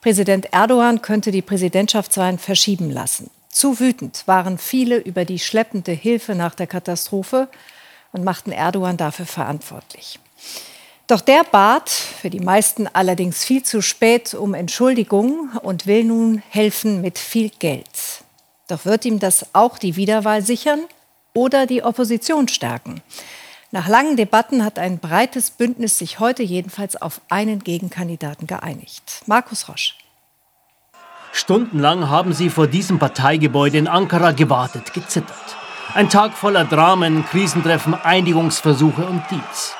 Präsident 0.00 0.54
Erdogan 0.54 1.02
könnte 1.02 1.30
die 1.30 1.42
Präsidentschaftswahlen 1.42 2.38
verschieben 2.38 2.90
lassen. 2.90 3.28
Zu 3.50 3.78
wütend 3.78 4.22
waren 4.24 4.56
viele 4.56 4.96
über 4.96 5.26
die 5.26 5.38
schleppende 5.38 5.92
Hilfe 5.92 6.34
nach 6.34 6.54
der 6.54 6.66
Katastrophe 6.66 7.48
und 8.10 8.24
machten 8.24 8.52
Erdogan 8.52 8.96
dafür 8.96 9.26
verantwortlich. 9.26 10.18
Doch 11.08 11.20
der 11.20 11.44
bat, 11.44 11.90
für 11.90 12.30
die 12.30 12.40
meisten 12.40 12.88
allerdings 12.90 13.44
viel 13.44 13.64
zu 13.64 13.82
spät, 13.82 14.32
um 14.32 14.54
Entschuldigung 14.54 15.50
und 15.62 15.86
will 15.86 16.04
nun 16.04 16.42
helfen 16.48 17.02
mit 17.02 17.18
viel 17.18 17.50
Geld. 17.50 17.84
Doch 18.68 18.86
wird 18.86 19.04
ihm 19.04 19.18
das 19.18 19.44
auch 19.52 19.76
die 19.76 19.96
Wiederwahl 19.96 20.40
sichern 20.40 20.80
oder 21.34 21.66
die 21.66 21.82
Opposition 21.82 22.48
stärken? 22.48 23.02
Nach 23.70 23.88
langen 23.88 24.16
Debatten 24.16 24.64
hat 24.64 24.78
ein 24.78 24.98
breites 24.98 25.50
Bündnis 25.50 25.96
sich 25.96 26.18
heute 26.20 26.42
jedenfalls 26.42 27.00
auf 27.00 27.22
einen 27.30 27.60
Gegenkandidaten 27.64 28.46
geeinigt. 28.46 29.22
Markus 29.26 29.68
Rosch. 29.68 29.96
Stundenlang 31.32 32.10
haben 32.10 32.34
sie 32.34 32.50
vor 32.50 32.66
diesem 32.66 32.98
Parteigebäude 32.98 33.78
in 33.78 33.88
Ankara 33.88 34.32
gewartet, 34.32 34.92
gezittert. 34.92 35.56
Ein 35.94 36.10
Tag 36.10 36.34
voller 36.34 36.66
Dramen, 36.66 37.24
Krisentreffen, 37.24 37.94
Einigungsversuche 37.94 39.06
und 39.06 39.22
Deals. 39.30 39.74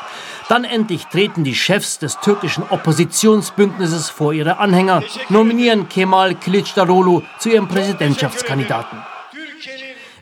Dann 0.49 0.65
endlich 0.65 1.05
treten 1.07 1.45
die 1.45 1.55
Chefs 1.55 1.99
des 1.99 2.19
türkischen 2.21 2.65
Oppositionsbündnisses 2.69 4.09
vor 4.09 4.33
ihre 4.33 4.59
Anhänger, 4.59 5.03
nominieren 5.29 5.89
Kemal 5.91 6.33
Kılıçdaroğlu 6.33 7.23
zu 7.39 7.51
ihrem 7.51 7.69
Präsidentschaftskandidaten. 7.69 9.12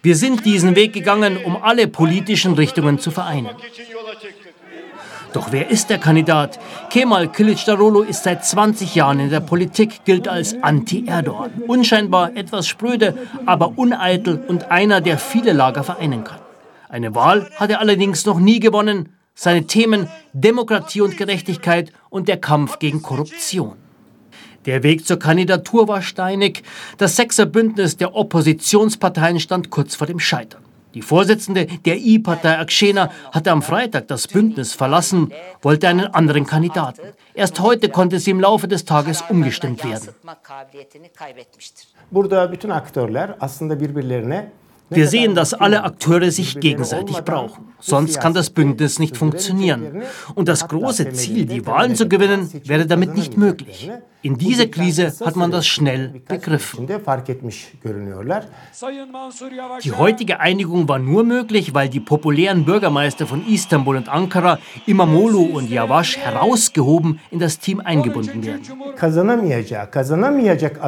Wir 0.03 0.17
sind 0.17 0.47
diesen 0.47 0.77
Weg 0.77 0.95
gegangen, 0.95 1.37
um 1.45 1.57
alle 1.63 1.87
politischen 1.87 2.55
Richtungen 2.55 2.99
zu 2.99 3.11
vereinen. 3.11 3.51
Doch 5.35 5.53
wer 5.53 5.71
ist 5.71 5.91
der 5.91 5.99
Kandidat? 5.99 6.59
Kemal 6.89 7.27
Kılıçdaroğlu 7.27 8.05
ist 8.05 8.25
seit 8.25 8.45
20 8.45 8.95
Jahren 8.95 9.21
in 9.21 9.31
der 9.31 9.41
Politik, 9.41 10.05
gilt 10.05 10.27
als 10.27 10.57
Anti-Erdogan. 10.63 11.51
Unscheinbar, 11.69 12.35
etwas 12.35 12.67
spröde, 12.67 13.15
aber 13.47 13.79
uneitel 13.79 14.43
und 14.49 14.71
einer, 14.71 15.01
der 15.01 15.19
viele 15.19 15.53
Lager 15.53 15.85
vereinen 15.85 16.25
kann. 16.25 16.41
Eine 16.89 17.15
Wahl 17.15 17.49
hat 17.57 17.71
er 17.71 17.81
allerdings 17.81 18.27
noch 18.27 18.41
nie 18.41 18.59
gewonnen. 18.59 19.11
Seine 19.35 19.67
Themen 19.67 20.09
Demokratie 20.33 21.03
und 21.03 21.17
Gerechtigkeit 21.17 21.93
und 22.09 22.27
der 22.27 22.39
Kampf 22.39 22.79
gegen 22.79 23.03
Korruption. 23.03 23.77
Der 24.67 24.83
Weg 24.83 25.07
zur 25.07 25.19
Kandidatur 25.19 25.89
war 25.89 26.03
steinig. 26.03 26.63
Das 26.99 27.17
Sechserbündnis 27.17 27.97
der 27.97 28.15
Oppositionsparteien 28.15 29.41
stand 29.41 29.71
kurz 29.71 29.95
vor 29.95 30.07
dem 30.07 30.21
Scheitern. 30.21 30.63
Die 30.95 31.03
Vorsitzende 31.03 31.67
der 31.85 31.99
I-Partei 31.99 32.59
Akshena 32.59 33.11
hatte 33.33 33.53
am 33.53 33.63
Freitag 33.63 34.09
das 34.09 34.27
Bündnis 34.27 34.75
verlassen, 34.75 35.33
wollte 35.63 35.89
einen 35.89 36.07
anderen 36.07 36.47
Kandidaten. 36.47 37.13
Erst 37.33 37.61
heute 37.61 37.89
konnte 37.89 38.19
sie 38.19 38.33
im 38.33 38.41
Laufe 38.41 38.67
des 38.67 38.85
Tages 38.85 39.23
umgestimmt 39.29 39.85
werden. 39.85 40.09
Wir 44.93 45.07
sehen, 45.07 45.37
dass 45.37 45.55
alle 45.55 45.85
Akteure 45.85 46.33
sich 46.33 46.59
gegenseitig 46.59 47.21
brauchen. 47.21 47.73
Sonst 47.79 48.21
kann 48.21 48.35
das 48.35 48.51
Bündnis 48.51 48.99
nicht 48.99 49.17
funktionieren. 49.17 50.03
Und 50.35 50.49
das 50.49 50.67
große 50.67 51.13
Ziel, 51.13 51.47
die 51.47 51.65
Wahlen 51.65 51.95
zu 51.95 52.09
gewinnen, 52.09 52.51
wäre 52.65 52.87
damit 52.87 53.15
nicht 53.15 53.37
möglich. 53.37 53.89
In 54.23 54.37
dieser 54.37 54.67
Krise 54.67 55.13
hat 55.25 55.37
man 55.37 55.51
das 55.51 55.67
schnell 55.67 56.21
begriffen. 56.29 56.87
Die 59.83 59.93
heutige 59.93 60.41
Einigung 60.41 60.89
war 60.89 60.99
nur 60.99 61.25
möglich, 61.25 61.73
weil 61.75 61.89
die 61.89 62.01
populären 62.01 62.65
Bürgermeister 62.65 63.27
von 63.27 63.47
Istanbul 63.47 63.97
und 63.97 64.09
Ankara, 64.09 64.59
Imamoglu 64.87 65.43
und 65.43 65.71
Yavaş, 65.71 66.19
herausgehoben 66.19 67.19
in 67.31 67.39
das 67.39 67.59
Team 67.59 67.81
eingebunden 67.81 68.45
werden. 68.45 68.63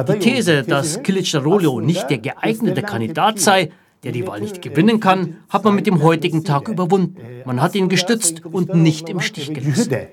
Die 0.07 0.19
These, 0.19 0.63
dass 0.63 0.99
Kılıçdaroğlu 0.99 1.81
nicht 1.81 2.09
der 2.09 2.19
geeignete 2.19 2.81
Kandidat 2.83 3.39
sei, 3.39 3.71
der 4.03 4.11
die 4.11 4.27
Wahl 4.27 4.41
nicht 4.41 4.61
gewinnen 4.61 4.99
kann, 4.99 5.37
hat 5.49 5.63
man 5.63 5.75
mit 5.75 5.87
dem 5.87 6.03
heutigen 6.03 6.43
Tag 6.43 6.67
überwunden. 6.67 7.15
Man 7.45 7.61
hat 7.61 7.73
ihn 7.75 7.89
gestützt 7.89 8.45
und 8.45 8.75
nicht 8.75 9.09
im 9.09 9.21
Stich 9.21 9.53
gelassen. 9.53 10.07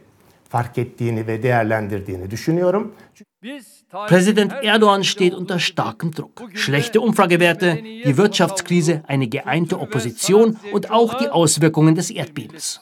Präsident 4.07 4.53
Erdogan 4.63 5.05
steht 5.05 5.35
unter 5.35 5.59
starkem 5.59 6.11
Druck. 6.11 6.43
Schlechte 6.55 7.01
Umfragewerte, 7.01 7.81
die 7.83 8.17
Wirtschaftskrise, 8.17 9.03
eine 9.07 9.29
geeinte 9.29 9.81
Opposition 9.81 10.59
und 10.73 10.91
auch 10.91 11.15
die 11.15 11.29
Auswirkungen 11.29 11.95
des 11.95 12.11
Erdbebens. 12.11 12.81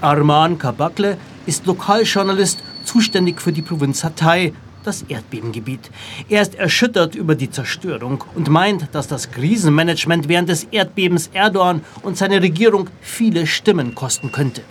Arman 0.00 0.58
Kabakle 0.58 1.16
ist 1.46 1.66
Lokaljournalist, 1.66 2.62
zuständig 2.84 3.40
für 3.40 3.52
die 3.52 3.62
Provinz 3.62 4.04
Hatay, 4.04 4.52
das 4.84 5.02
Erdbebengebiet. 5.02 5.90
Er 6.28 6.42
ist 6.42 6.54
erschüttert 6.54 7.14
über 7.14 7.34
die 7.34 7.50
Zerstörung 7.50 8.24
und 8.34 8.48
meint, 8.48 8.88
dass 8.92 9.08
das 9.08 9.30
Krisenmanagement 9.30 10.28
während 10.28 10.48
des 10.48 10.64
Erdbebens 10.64 11.30
Erdogan 11.32 11.82
und 12.02 12.16
seine 12.16 12.42
Regierung 12.42 12.88
viele 13.00 13.46
Stimmen 13.46 13.94
kosten 13.94 14.30
könnte. 14.32 14.62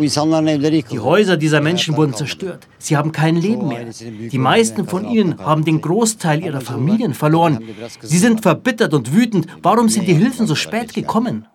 Die 0.00 1.00
Häuser 1.00 1.36
dieser 1.36 1.60
Menschen 1.60 1.96
wurden 1.96 2.14
zerstört. 2.14 2.66
Sie 2.78 2.96
haben 2.96 3.12
kein 3.12 3.36
Leben 3.36 3.68
mehr. 3.68 3.86
Die 3.86 4.38
meisten 4.38 4.88
von 4.88 5.04
ihnen 5.04 5.38
haben 5.38 5.64
den 5.64 5.80
Großteil 5.80 6.42
ihrer 6.42 6.60
Familien 6.60 7.14
verloren. 7.14 7.62
Sie 8.00 8.18
sind 8.18 8.42
verbittert 8.42 8.94
und 8.94 9.12
wütend. 9.12 9.46
Warum 9.62 9.88
sind 9.88 10.08
die 10.08 10.14
Hilfen 10.14 10.46
so 10.46 10.54
spät 10.54 10.94
gekommen? 10.94 11.46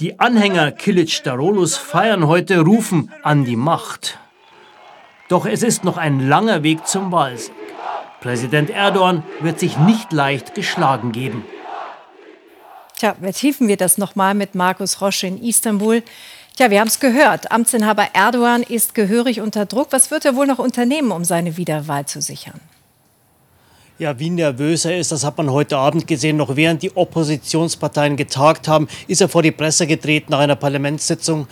Die 0.00 0.18
Anhänger 0.18 0.72
Kilic 0.72 1.22
Darolus 1.22 1.76
feiern 1.76 2.26
heute, 2.26 2.60
rufen 2.60 3.12
an 3.22 3.44
die 3.44 3.56
Macht. 3.56 4.18
Doch 5.28 5.46
es 5.46 5.62
ist 5.62 5.84
noch 5.84 5.96
ein 5.96 6.28
langer 6.28 6.62
Weg 6.62 6.86
zum 6.86 7.10
Wahlsieg. 7.12 7.54
Präsident 8.20 8.70
Erdogan 8.70 9.22
wird 9.40 9.60
sich 9.60 9.78
nicht 9.78 10.12
leicht 10.12 10.54
geschlagen 10.54 11.12
geben. 11.12 11.44
Tja, 12.96 13.14
vertiefen 13.20 13.68
wir 13.68 13.76
das 13.76 13.98
nochmal 13.98 14.34
mit 14.34 14.54
Markus 14.54 15.00
Roche 15.00 15.26
in 15.26 15.42
Istanbul. 15.42 16.02
Tja, 16.56 16.70
wir 16.70 16.78
haben 16.78 16.86
es 16.86 17.00
gehört. 17.00 17.50
Amtsinhaber 17.50 18.10
Erdogan 18.12 18.62
ist 18.62 18.94
gehörig 18.94 19.40
unter 19.40 19.66
Druck. 19.66 19.88
Was 19.90 20.12
wird 20.12 20.24
er 20.24 20.36
wohl 20.36 20.46
noch 20.46 20.60
unternehmen, 20.60 21.10
um 21.10 21.24
seine 21.24 21.56
Wiederwahl 21.56 22.06
zu 22.06 22.20
sichern? 22.20 22.60
Ja, 23.98 24.20
wie 24.20 24.30
nervös 24.30 24.84
er 24.84 24.96
ist, 24.98 25.10
das 25.10 25.24
hat 25.24 25.36
man 25.36 25.50
heute 25.50 25.76
Abend 25.76 26.06
gesehen. 26.06 26.36
Noch 26.36 26.54
während 26.54 26.82
die 26.82 26.96
Oppositionsparteien 26.96 28.16
getagt 28.16 28.68
haben, 28.68 28.86
ist 29.08 29.20
er 29.20 29.28
vor 29.28 29.42
die 29.42 29.50
Presse 29.50 29.88
getreten 29.88 30.30
nach 30.30 30.38
einer 30.38 30.54
Parlamentssitzung 30.54 31.48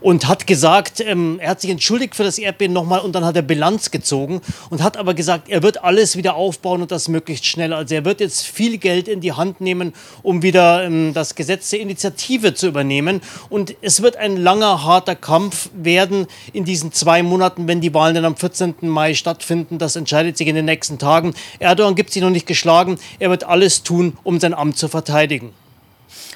und 0.00 0.28
hat 0.28 0.46
gesagt, 0.46 1.00
ähm, 1.00 1.38
er 1.40 1.50
hat 1.50 1.60
sich 1.60 1.70
entschuldigt 1.70 2.14
für 2.14 2.24
das 2.24 2.38
Erdbeben 2.38 2.72
nochmal 2.72 3.00
und 3.00 3.14
dann 3.14 3.24
hat 3.24 3.36
er 3.36 3.42
Bilanz 3.42 3.90
gezogen 3.90 4.40
und 4.70 4.82
hat 4.82 4.96
aber 4.96 5.14
gesagt, 5.14 5.48
er 5.48 5.62
wird 5.62 5.82
alles 5.84 6.16
wieder 6.16 6.34
aufbauen 6.34 6.82
und 6.82 6.90
das 6.90 7.08
möglichst 7.08 7.46
schnell. 7.46 7.72
Also 7.72 7.94
er 7.94 8.04
wird 8.04 8.20
jetzt 8.20 8.46
viel 8.46 8.78
Geld 8.78 9.08
in 9.08 9.20
die 9.20 9.32
Hand 9.32 9.60
nehmen, 9.60 9.92
um 10.22 10.42
wieder 10.42 10.84
ähm, 10.84 11.12
das 11.14 11.34
Gesetz 11.34 11.70
der 11.70 11.80
Initiative 11.80 12.54
zu 12.54 12.68
übernehmen. 12.68 13.20
Und 13.48 13.74
es 13.82 14.02
wird 14.02 14.16
ein 14.16 14.36
langer, 14.36 14.84
harter 14.84 15.16
Kampf 15.16 15.70
werden 15.74 16.26
in 16.52 16.64
diesen 16.64 16.92
zwei 16.92 17.22
Monaten, 17.22 17.68
wenn 17.68 17.80
die 17.80 17.94
Wahlen 17.94 18.14
dann 18.14 18.24
am 18.24 18.36
14. 18.36 18.74
Mai 18.82 19.14
stattfinden. 19.14 19.78
Das 19.78 19.96
entscheidet 19.96 20.36
sich 20.36 20.48
in 20.48 20.54
den 20.54 20.64
nächsten 20.64 20.98
Tagen. 20.98 21.34
Erdogan 21.58 21.94
gibt 21.94 22.12
sich 22.12 22.22
noch 22.22 22.30
nicht 22.30 22.46
geschlagen. 22.46 22.98
Er 23.18 23.30
wird 23.30 23.44
alles 23.44 23.82
tun, 23.82 24.16
um 24.24 24.40
sein 24.40 24.54
Amt 24.54 24.76
zu 24.76 24.88
verteidigen. 24.88 25.52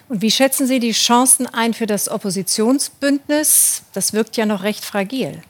Und 0.09 0.23
wie 0.23 0.31
schätzen 0.31 0.67
Sie 0.67 0.81
die 0.81 0.93
Chancen 0.93 1.47
ein 1.47 1.75
für 1.75 1.87
das 1.87 2.09
Oppositionsbündnis? 2.09 3.83
Das 3.93 4.13
wirkt 4.13 4.37
ja 4.37 4.47
noch 4.47 4.63
recht 4.63 4.85
fragil. 4.85 5.43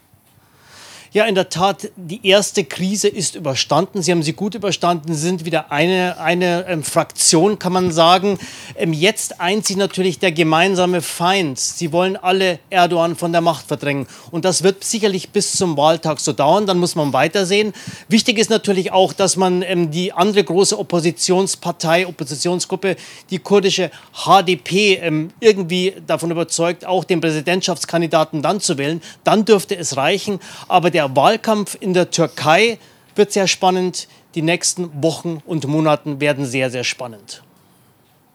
Ja, 1.15 1.25
in 1.25 1.35
der 1.35 1.49
Tat, 1.49 1.91
die 1.95 2.27
erste 2.27 2.63
Krise 2.63 3.07
ist 3.07 3.35
überstanden. 3.35 4.01
Sie 4.01 4.11
haben 4.11 4.23
sie 4.23 4.33
gut 4.33 4.55
überstanden. 4.55 5.13
Sie 5.13 5.21
sind 5.21 5.45
wieder 5.45 5.71
eine, 5.71 6.19
eine 6.19 6.65
ähm, 6.67 6.81
Fraktion, 6.81 7.59
kann 7.59 7.71
man 7.71 7.91
sagen. 7.91 8.39
Ähm, 8.75 8.93
jetzt 8.93 9.39
eint 9.39 9.63
sich 9.63 9.77
natürlich 9.77 10.17
der 10.17 10.31
gemeinsame 10.31 11.03
Feind. 11.03 11.59
Sie 11.59 11.91
wollen 11.91 12.17
alle 12.17 12.57
Erdogan 12.71 13.15
von 13.15 13.31
der 13.31 13.41
Macht 13.41 13.67
verdrängen. 13.67 14.07
Und 14.31 14.43
das 14.43 14.63
wird 14.63 14.83
sicherlich 14.83 15.29
bis 15.29 15.51
zum 15.51 15.77
Wahltag 15.77 16.19
so 16.19 16.33
dauern. 16.33 16.65
Dann 16.65 16.79
muss 16.79 16.95
man 16.95 17.13
weitersehen. 17.13 17.73
Wichtig 18.07 18.39
ist 18.39 18.49
natürlich 18.49 18.91
auch, 18.91 19.13
dass 19.13 19.37
man 19.37 19.61
ähm, 19.61 19.91
die 19.91 20.13
andere 20.13 20.43
große 20.43 20.79
Oppositionspartei, 20.79 22.07
Oppositionsgruppe, 22.07 22.95
die 23.29 23.37
kurdische 23.37 23.91
HDP, 24.25 24.95
ähm, 24.95 25.29
irgendwie 25.39 25.93
davon 26.07 26.31
überzeugt, 26.31 26.85
auch 26.85 27.03
den 27.03 27.21
Präsidentschaftskandidaten 27.21 28.41
dann 28.41 28.59
zu 28.59 28.79
wählen. 28.79 28.99
Dann 29.23 29.45
dürfte 29.45 29.77
es 29.77 29.95
reichen. 29.95 30.39
Aber 30.67 30.89
der 30.89 31.02
der 31.03 31.15
Wahlkampf 31.17 31.75
in 31.79 31.93
der 31.93 32.11
Türkei 32.11 32.79
wird 33.15 33.33
sehr 33.33 33.47
spannend. 33.47 34.07
Die 34.35 34.41
nächsten 34.41 35.03
Wochen 35.03 35.41
und 35.45 35.67
Monaten 35.67 36.21
werden 36.21 36.45
sehr, 36.45 36.71
sehr 36.71 36.85
spannend. 36.85 37.43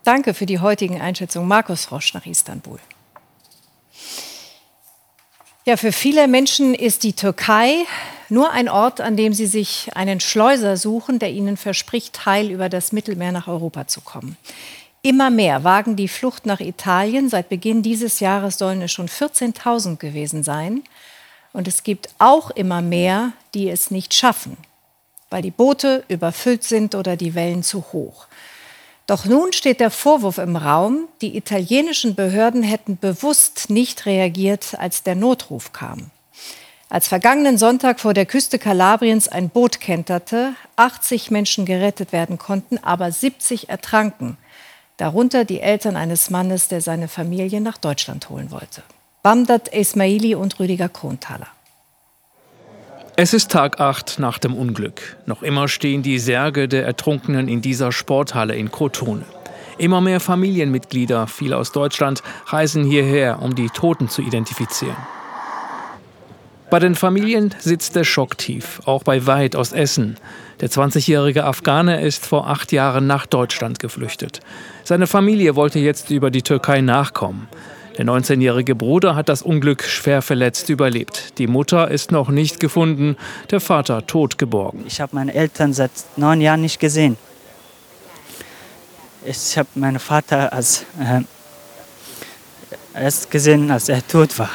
Danke 0.04 0.34
für 0.34 0.44
die 0.44 0.58
heutigen 0.58 1.00
Einschätzungen. 1.00 1.48
Markus 1.48 1.90
Rosch 1.90 2.12
nach 2.12 2.26
Istanbul. 2.26 2.78
Ja, 5.64 5.76
für 5.76 5.92
viele 5.92 6.28
Menschen 6.28 6.74
ist 6.74 7.04
die 7.04 7.14
Türkei 7.14 7.84
nur 8.28 8.52
ein 8.52 8.68
Ort, 8.68 9.00
an 9.00 9.16
dem 9.16 9.32
sie 9.32 9.46
sich 9.46 9.90
einen 9.94 10.20
Schleuser 10.20 10.76
suchen, 10.76 11.18
der 11.18 11.30
ihnen 11.30 11.56
verspricht, 11.56 12.26
heil 12.26 12.50
über 12.50 12.68
das 12.68 12.92
Mittelmeer 12.92 13.32
nach 13.32 13.48
Europa 13.48 13.86
zu 13.86 14.02
kommen. 14.02 14.36
Immer 15.00 15.30
mehr 15.30 15.64
wagen 15.64 15.96
die 15.96 16.08
Flucht 16.08 16.44
nach 16.44 16.60
Italien. 16.60 17.30
Seit 17.30 17.48
Beginn 17.48 17.82
dieses 17.82 18.20
Jahres 18.20 18.58
sollen 18.58 18.82
es 18.82 18.92
schon 18.92 19.08
14.000 19.08 19.96
gewesen 19.96 20.42
sein. 20.42 20.82
Und 21.58 21.66
es 21.66 21.82
gibt 21.82 22.10
auch 22.20 22.50
immer 22.50 22.82
mehr, 22.82 23.32
die 23.52 23.68
es 23.68 23.90
nicht 23.90 24.14
schaffen, 24.14 24.56
weil 25.28 25.42
die 25.42 25.50
Boote 25.50 26.04
überfüllt 26.06 26.62
sind 26.62 26.94
oder 26.94 27.16
die 27.16 27.34
Wellen 27.34 27.64
zu 27.64 27.86
hoch. 27.92 28.28
Doch 29.08 29.24
nun 29.24 29.52
steht 29.52 29.80
der 29.80 29.90
Vorwurf 29.90 30.38
im 30.38 30.54
Raum, 30.54 31.08
die 31.20 31.36
italienischen 31.36 32.14
Behörden 32.14 32.62
hätten 32.62 32.96
bewusst 32.96 33.70
nicht 33.70 34.06
reagiert, 34.06 34.78
als 34.78 35.02
der 35.02 35.16
Notruf 35.16 35.72
kam. 35.72 36.12
Als 36.90 37.08
vergangenen 37.08 37.58
Sonntag 37.58 37.98
vor 37.98 38.14
der 38.14 38.26
Küste 38.26 38.60
Kalabriens 38.60 39.26
ein 39.26 39.50
Boot 39.50 39.80
kenterte, 39.80 40.54
80 40.76 41.32
Menschen 41.32 41.66
gerettet 41.66 42.12
werden 42.12 42.38
konnten, 42.38 42.78
aber 42.84 43.10
70 43.10 43.68
ertranken, 43.68 44.38
darunter 44.96 45.44
die 45.44 45.60
Eltern 45.60 45.96
eines 45.96 46.30
Mannes, 46.30 46.68
der 46.68 46.82
seine 46.82 47.08
Familie 47.08 47.60
nach 47.60 47.78
Deutschland 47.78 48.28
holen 48.30 48.52
wollte. 48.52 48.84
Bamdat 49.22 49.66
Ismaili 49.74 50.36
und 50.36 50.60
Rüdiger 50.60 50.88
Kronthaler. 50.88 51.48
Es 53.16 53.34
ist 53.34 53.50
Tag 53.50 53.80
8 53.80 54.20
nach 54.20 54.38
dem 54.38 54.54
Unglück. 54.54 55.16
Noch 55.26 55.42
immer 55.42 55.66
stehen 55.66 56.04
die 56.04 56.20
Särge 56.20 56.68
der 56.68 56.86
Ertrunkenen 56.86 57.48
in 57.48 57.60
dieser 57.60 57.90
Sporthalle 57.90 58.54
in 58.54 58.70
Crotone. 58.70 59.24
Immer 59.76 60.00
mehr 60.00 60.20
Familienmitglieder, 60.20 61.26
viele 61.26 61.56
aus 61.56 61.72
Deutschland, 61.72 62.22
reisen 62.46 62.84
hierher, 62.84 63.42
um 63.42 63.56
die 63.56 63.70
Toten 63.70 64.08
zu 64.08 64.22
identifizieren. 64.22 64.96
Bei 66.70 66.78
den 66.78 66.94
Familien 66.94 67.52
sitzt 67.58 67.96
der 67.96 68.04
Schock 68.04 68.38
tief, 68.38 68.80
auch 68.84 69.02
bei 69.02 69.26
Weid 69.26 69.56
aus 69.56 69.72
Essen. 69.72 70.16
Der 70.60 70.70
20-jährige 70.70 71.44
Afghane 71.44 72.02
ist 72.02 72.24
vor 72.24 72.46
acht 72.46 72.70
Jahren 72.70 73.08
nach 73.08 73.26
Deutschland 73.26 73.80
geflüchtet. 73.80 74.40
Seine 74.84 75.08
Familie 75.08 75.56
wollte 75.56 75.80
jetzt 75.80 76.10
über 76.10 76.30
die 76.30 76.42
Türkei 76.42 76.82
nachkommen. 76.82 77.48
Der 77.98 78.06
19-jährige 78.06 78.76
Bruder 78.76 79.16
hat 79.16 79.28
das 79.28 79.42
Unglück 79.42 79.82
schwer 79.82 80.22
verletzt 80.22 80.68
überlebt. 80.68 81.36
Die 81.38 81.48
Mutter 81.48 81.90
ist 81.90 82.12
noch 82.12 82.28
nicht 82.28 82.60
gefunden, 82.60 83.16
der 83.50 83.60
Vater 83.60 84.06
tot 84.06 84.38
geborgen. 84.38 84.84
Ich 84.86 85.00
habe 85.00 85.16
meine 85.16 85.34
Eltern 85.34 85.72
seit 85.72 85.90
neun 86.16 86.40
Jahren 86.40 86.60
nicht 86.60 86.78
gesehen. 86.78 87.16
Ich 89.26 89.58
habe 89.58 89.68
meinen 89.74 89.98
Vater 89.98 90.52
als, 90.52 90.84
äh, 91.00 91.22
erst 92.94 93.32
gesehen, 93.32 93.68
als 93.72 93.88
er 93.88 94.06
tot 94.06 94.38
war. 94.38 94.50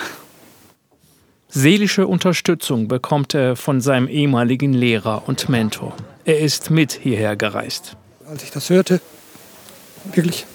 Seelische 1.50 2.08
Unterstützung 2.08 2.88
bekommt 2.88 3.36
er 3.36 3.58
von 3.58 3.82
seinem 3.82 4.08
ehemaligen 4.08 4.72
Lehrer 4.72 5.24
und 5.28 5.50
Mentor. 5.50 5.94
Er 6.24 6.40
ist 6.40 6.72
mit 6.72 6.94
hierher 6.94 7.36
gereist. 7.36 7.98
Als 8.26 8.42
ich 8.42 8.52
das 8.52 8.70
hörte, 8.70 9.02
wirklich 10.06 10.46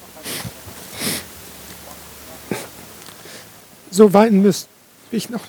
so 3.91 4.13
weinen 4.13 4.43
müssen, 4.43 4.69
wie 5.11 5.17
ich 5.17 5.31
noch 5.31 5.43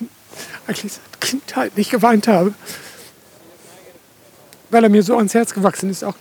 eigentlich 0.66 0.92
seit 0.92 1.20
Kindheit 1.20 1.76
nicht 1.76 1.90
geweint 1.90 2.28
habe, 2.28 2.54
weil 4.70 4.84
er 4.84 4.90
mir 4.90 5.02
so 5.02 5.16
ans 5.16 5.34
Herz 5.34 5.52
gewachsen 5.52 5.90
ist, 5.90 6.04
auch 6.04 6.14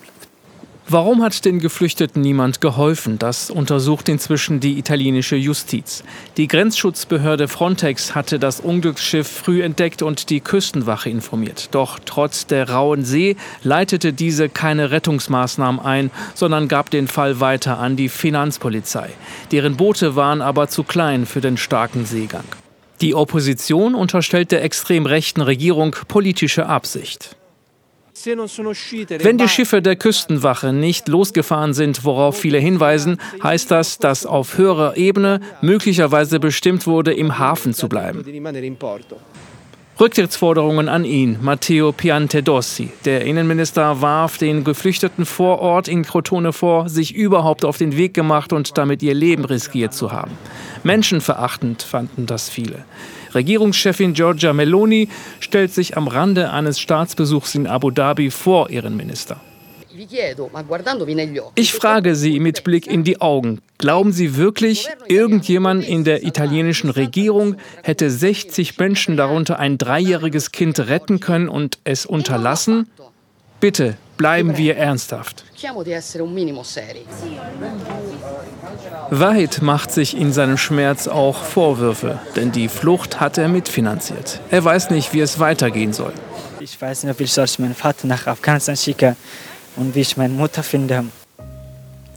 Warum 0.91 1.21
hat 1.21 1.45
den 1.45 1.59
Geflüchteten 1.59 2.19
niemand 2.23 2.61
geholfen? 2.61 3.19
Das 3.19 3.51
untersucht 3.51 4.09
inzwischen 4.09 4.59
die 4.59 4.79
italienische 4.79 5.35
Justiz. 5.35 6.03
Die 6.35 6.47
Grenzschutzbehörde 6.47 7.47
Frontex 7.47 8.15
hatte 8.15 8.39
das 8.39 8.59
Unglücksschiff 8.59 9.27
früh 9.27 9.61
entdeckt 9.61 10.01
und 10.01 10.31
die 10.31 10.39
Küstenwache 10.39 11.11
informiert. 11.11 11.69
Doch 11.75 11.99
trotz 12.03 12.47
der 12.47 12.71
rauen 12.71 13.05
See 13.05 13.35
leitete 13.61 14.13
diese 14.13 14.49
keine 14.49 14.89
Rettungsmaßnahmen 14.89 15.79
ein, 15.79 16.09
sondern 16.33 16.67
gab 16.67 16.89
den 16.89 17.07
Fall 17.07 17.39
weiter 17.39 17.77
an 17.77 17.95
die 17.95 18.09
Finanzpolizei. 18.09 19.11
Deren 19.51 19.77
Boote 19.77 20.15
waren 20.15 20.41
aber 20.41 20.69
zu 20.69 20.83
klein 20.83 21.27
für 21.27 21.39
den 21.39 21.57
starken 21.57 22.05
Seegang. 22.05 22.45
Die 23.01 23.13
Opposition 23.13 23.93
unterstellt 23.93 24.51
der 24.51 24.63
extrem 24.63 25.05
rechten 25.05 25.41
Regierung 25.41 25.95
politische 26.07 26.65
Absicht. 26.65 27.35
Wenn 28.25 29.37
die 29.37 29.47
Schiffe 29.47 29.81
der 29.81 29.95
Küstenwache 29.95 30.73
nicht 30.73 31.07
losgefahren 31.07 31.73
sind, 31.73 32.03
worauf 32.03 32.37
viele 32.37 32.57
hinweisen, 32.57 33.17
heißt 33.41 33.71
das, 33.71 33.97
dass 33.97 34.25
auf 34.25 34.57
höherer 34.57 34.97
Ebene 34.97 35.39
möglicherweise 35.61 36.39
bestimmt 36.39 36.85
wurde, 36.87 37.13
im 37.13 37.39
Hafen 37.39 37.73
zu 37.73 37.87
bleiben. 37.87 38.23
Rücktrittsforderungen 39.99 40.87
an 40.87 41.03
ihn, 41.03 41.39
Matteo 41.41 41.91
Piantedossi. 41.91 42.89
Der 43.03 43.25
Innenminister 43.25 44.01
warf 44.01 44.37
den 44.37 44.63
Geflüchteten 44.63 45.25
vor 45.25 45.59
Ort 45.59 45.89
in 45.89 46.03
Crotone 46.03 46.53
vor, 46.53 46.87
sich 46.87 47.13
überhaupt 47.13 47.65
auf 47.65 47.77
den 47.77 47.97
Weg 47.97 48.13
gemacht 48.13 48.53
und 48.53 48.77
damit 48.77 49.03
ihr 49.03 49.13
Leben 49.13 49.43
riskiert 49.43 49.93
zu 49.93 50.13
haben. 50.13 50.31
Menschenverachtend 50.83 51.83
fanden 51.83 52.27
das 52.27 52.49
viele. 52.49 52.85
Regierungschefin 53.33 54.13
Giorgia 54.13 54.53
Meloni 54.53 55.09
stellt 55.39 55.73
sich 55.73 55.97
am 55.97 56.07
Rande 56.07 56.51
eines 56.51 56.79
Staatsbesuchs 56.79 57.55
in 57.55 57.67
Abu 57.67 57.91
Dhabi 57.91 58.31
vor 58.31 58.69
ihren 58.69 58.95
Minister. 58.95 59.39
Ich 61.55 61.73
frage 61.73 62.15
Sie 62.15 62.39
mit 62.39 62.63
Blick 62.63 62.87
in 62.87 63.03
die 63.03 63.19
Augen, 63.19 63.61
glauben 63.77 64.13
Sie 64.13 64.37
wirklich, 64.37 64.87
irgendjemand 65.07 65.85
in 65.85 66.03
der 66.03 66.23
italienischen 66.23 66.89
Regierung 66.89 67.55
hätte 67.83 68.09
60 68.09 68.77
Menschen, 68.77 69.17
darunter 69.17 69.59
ein 69.59 69.77
dreijähriges 69.77 70.51
Kind, 70.51 70.79
retten 70.79 71.19
können 71.19 71.49
und 71.49 71.79
es 71.83 72.05
unterlassen? 72.05 72.89
Bitte 73.59 73.97
bleiben 74.15 74.57
wir 74.57 74.77
ernsthaft. 74.77 75.43
Wahid 79.09 79.61
macht 79.61 79.91
sich 79.91 80.15
in 80.15 80.31
seinem 80.31 80.57
Schmerz 80.57 81.07
auch 81.07 81.43
Vorwürfe, 81.43 82.19
denn 82.35 82.51
die 82.51 82.67
Flucht 82.67 83.19
hat 83.19 83.37
er 83.37 83.47
mitfinanziert. 83.47 84.39
Er 84.51 84.63
weiß 84.63 84.91
nicht, 84.91 85.13
wie 85.13 85.19
es 85.21 85.39
weitergehen 85.39 85.93
soll. 85.93 86.13
Ich 86.59 86.79
weiß 86.79 87.03
nicht, 87.03 87.13
ob 87.13 87.19
ich 87.19 87.59
meinen 87.59 87.75
Vater 87.75 88.07
nach 88.07 88.27
Afghanistan 88.27 88.77
schicke 88.77 89.15
und 89.75 89.95
wie 89.95 90.01
ich 90.01 90.17
meine 90.17 90.33
Mutter 90.33 90.61
finde. 90.61 91.05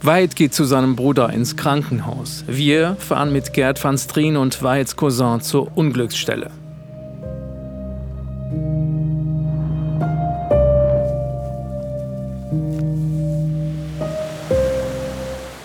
Wahid 0.01 0.35
geht 0.35 0.53
zu 0.53 0.65
seinem 0.65 0.97
Bruder 0.97 1.29
ins 1.29 1.55
Krankenhaus. 1.55 2.43
Wir 2.45 2.97
fahren 2.99 3.31
mit 3.31 3.53
Gerd 3.53 3.81
van 3.81 3.97
Strien 3.97 4.35
und 4.35 4.61
Wahids 4.61 4.97
Cousin 4.97 5.39
zur 5.39 5.75
Unglücksstelle. 5.77 6.51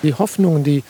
Die 0.09 0.15
Hoffnungen, 0.15 0.65
die 0.65 0.83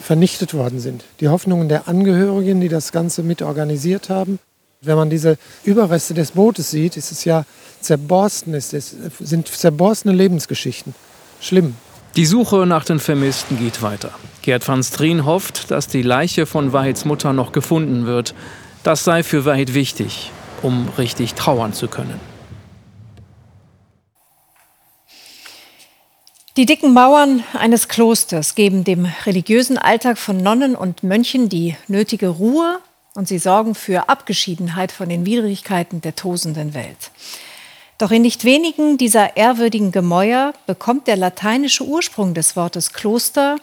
vernichtet 0.00 0.54
worden 0.54 0.78
sind, 0.78 1.04
die 1.20 1.28
Hoffnungen 1.28 1.68
der 1.68 1.88
Angehörigen, 1.88 2.60
die 2.60 2.68
das 2.68 2.92
Ganze 2.92 3.22
mit 3.22 3.42
organisiert 3.42 4.08
haben. 4.08 4.38
Wenn 4.80 4.96
man 4.96 5.10
diese 5.10 5.36
Überreste 5.64 6.14
des 6.14 6.32
Bootes 6.32 6.70
sieht, 6.70 6.96
ist 6.96 7.12
es 7.12 7.24
ja 7.24 7.44
zerborsten, 7.80 8.54
es 8.54 8.70
sind 9.20 9.48
zerborstene 9.48 10.14
Lebensgeschichten. 10.14 10.94
Schlimm. 11.40 11.74
Die 12.14 12.26
Suche 12.26 12.66
nach 12.66 12.84
den 12.84 13.00
Vermissten 13.00 13.58
geht 13.58 13.82
weiter. 13.82 14.10
Gerd 14.42 14.66
van 14.66 14.82
Strien 14.82 15.24
hofft, 15.24 15.70
dass 15.70 15.88
die 15.88 16.02
Leiche 16.02 16.46
von 16.46 16.72
Wahids 16.72 17.04
Mutter 17.04 17.32
noch 17.32 17.52
gefunden 17.52 18.06
wird. 18.06 18.34
Das 18.82 19.04
sei 19.04 19.22
für 19.22 19.44
Wahid 19.44 19.74
wichtig, 19.74 20.30
um 20.62 20.88
richtig 20.98 21.34
trauern 21.34 21.72
zu 21.72 21.88
können. 21.88 22.31
Die 26.58 26.66
dicken 26.66 26.92
Mauern 26.92 27.42
eines 27.54 27.88
Klosters 27.88 28.54
geben 28.54 28.84
dem 28.84 29.08
religiösen 29.24 29.78
Alltag 29.78 30.18
von 30.18 30.36
Nonnen 30.36 30.76
und 30.76 31.02
Mönchen 31.02 31.48
die 31.48 31.78
nötige 31.88 32.28
Ruhe 32.28 32.78
und 33.14 33.26
sie 33.26 33.38
sorgen 33.38 33.74
für 33.74 34.10
Abgeschiedenheit 34.10 34.92
von 34.92 35.08
den 35.08 35.24
Widrigkeiten 35.24 36.02
der 36.02 36.14
tosenden 36.14 36.74
Welt. 36.74 37.10
Doch 37.96 38.10
in 38.10 38.20
nicht 38.20 38.44
wenigen 38.44 38.98
dieser 38.98 39.38
ehrwürdigen 39.38 39.92
Gemäuer 39.92 40.52
bekommt 40.66 41.06
der 41.06 41.16
lateinische 41.16 41.84
Ursprung 41.84 42.34
des 42.34 42.54
Wortes 42.54 42.92
Kloster 42.92 43.56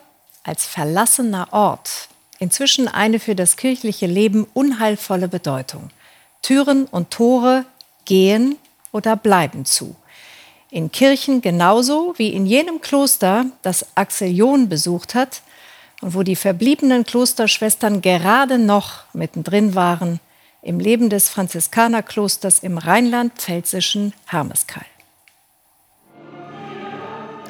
als 0.44 0.66
verlassener 0.66 1.50
Ort 1.52 2.10
inzwischen 2.40 2.88
eine 2.88 3.20
für 3.20 3.36
das 3.36 3.56
kirchliche 3.56 4.08
Leben 4.08 4.48
unheilvolle 4.56 5.28
Bedeutung. 5.28 5.92
Türen 6.42 6.86
und 6.86 7.12
Tore 7.12 7.66
gehen 8.06 8.58
oder 8.92 9.16
bleiben 9.16 9.66
zu 9.66 9.96
in 10.72 10.92
Kirchen 10.92 11.42
genauso 11.42 12.14
wie 12.18 12.30
in 12.30 12.46
jenem 12.46 12.82
Kloster, 12.82 13.46
das 13.62 13.86
Axel 13.96 14.30
John 14.30 14.70
besucht 14.70 15.16
hat 15.16 15.42
und 16.02 16.14
wo 16.14 16.24
die 16.24 16.36
verbliebenen 16.36 17.04
Klosterschwestern 17.04 18.02
gerade 18.02 18.58
noch 18.58 19.04
mittendrin 19.14 19.76
waren 19.76 20.20
im 20.62 20.80
Leben 20.80 21.10
des 21.10 21.30
Franziskanerklosters 21.30 22.60
im 22.60 22.78
rheinland-pfälzischen 22.78 24.14
Hermeskeil. 24.28 24.86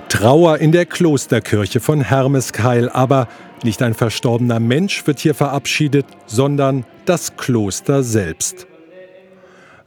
Trauer 0.09 0.57
in 0.57 0.71
der 0.71 0.85
Klosterkirche 0.85 1.79
von 1.79 2.01
Hermeskeil, 2.01 2.89
aber 2.89 3.27
nicht 3.63 3.81
ein 3.81 3.93
verstorbener 3.93 4.59
Mensch 4.59 5.05
wird 5.05 5.19
hier 5.19 5.35
verabschiedet, 5.35 6.05
sondern 6.25 6.85
das 7.05 7.35
Kloster 7.35 8.03
selbst. 8.03 8.68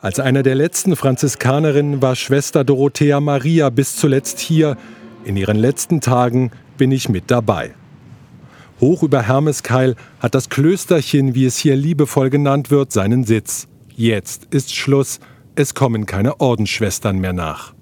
Als 0.02 0.18
einer 0.18 0.42
der 0.42 0.56
letzten 0.56 0.96
Franziskanerinnen 0.96 2.02
war 2.02 2.16
Schwester 2.16 2.64
Dorothea 2.64 3.20
Maria 3.20 3.70
bis 3.70 3.94
zuletzt 3.94 4.40
hier. 4.40 4.76
In 5.24 5.36
ihren 5.36 5.56
letzten 5.56 6.00
Tagen 6.00 6.50
bin 6.76 6.90
ich 6.90 7.08
mit 7.08 7.30
dabei. 7.30 7.72
Hoch 8.80 9.04
über 9.04 9.22
Hermeskeil 9.22 9.94
hat 10.18 10.34
das 10.34 10.48
Klösterchen, 10.48 11.36
wie 11.36 11.46
es 11.46 11.56
hier 11.56 11.76
liebevoll 11.76 12.30
genannt 12.30 12.72
wird, 12.72 12.90
seinen 12.90 13.22
Sitz. 13.22 13.68
Jetzt 13.94 14.46
ist 14.46 14.74
Schluss, 14.74 15.20
es 15.54 15.72
kommen 15.72 16.04
keine 16.04 16.40
Ordensschwestern 16.40 17.18
mehr 17.18 17.32
nach. 17.32 17.72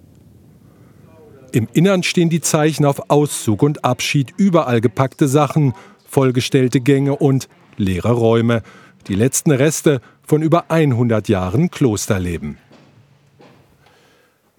Im 1.53 1.69
Innern 1.73 2.03
stehen 2.03 2.29
die 2.29 2.43
Zeichen 2.43 2.85
auf 2.85 3.09
Auszug 3.09 3.63
und 3.63 3.83
Abschied, 3.83 4.35
überall 4.37 4.83
gepackte 4.83 5.27
Sachen, 5.27 5.73
vollgestellte 6.05 6.83
Gänge 6.83 7.17
und 7.17 7.49
leere 7.79 8.13
Räume, 8.13 8.63
die 9.09 9.15
letzten 9.15 9.51
Reste 9.51 10.01
von 10.23 10.43
über 10.43 10.71
100 10.71 11.29
Jahren 11.29 11.71
Klosterleben. 11.71 12.59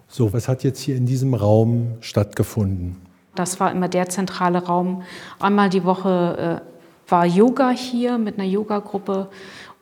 So, 0.08 0.32
was 0.32 0.46
hat 0.48 0.62
jetzt 0.62 0.80
hier 0.80 0.96
in 0.96 1.06
diesem 1.06 1.32
Raum 1.32 1.92
stattgefunden? 2.00 2.96
Das 3.34 3.60
war 3.60 3.72
immer 3.72 3.88
der 3.88 4.08
zentrale 4.10 4.64
Raum. 4.64 5.02
Einmal 5.40 5.70
die 5.70 5.84
Woche 5.84 6.60
äh, 6.62 7.10
war 7.10 7.24
Yoga 7.24 7.70
hier 7.70 8.18
mit 8.18 8.38
einer 8.38 8.46
Yoga-Gruppe 8.46 9.28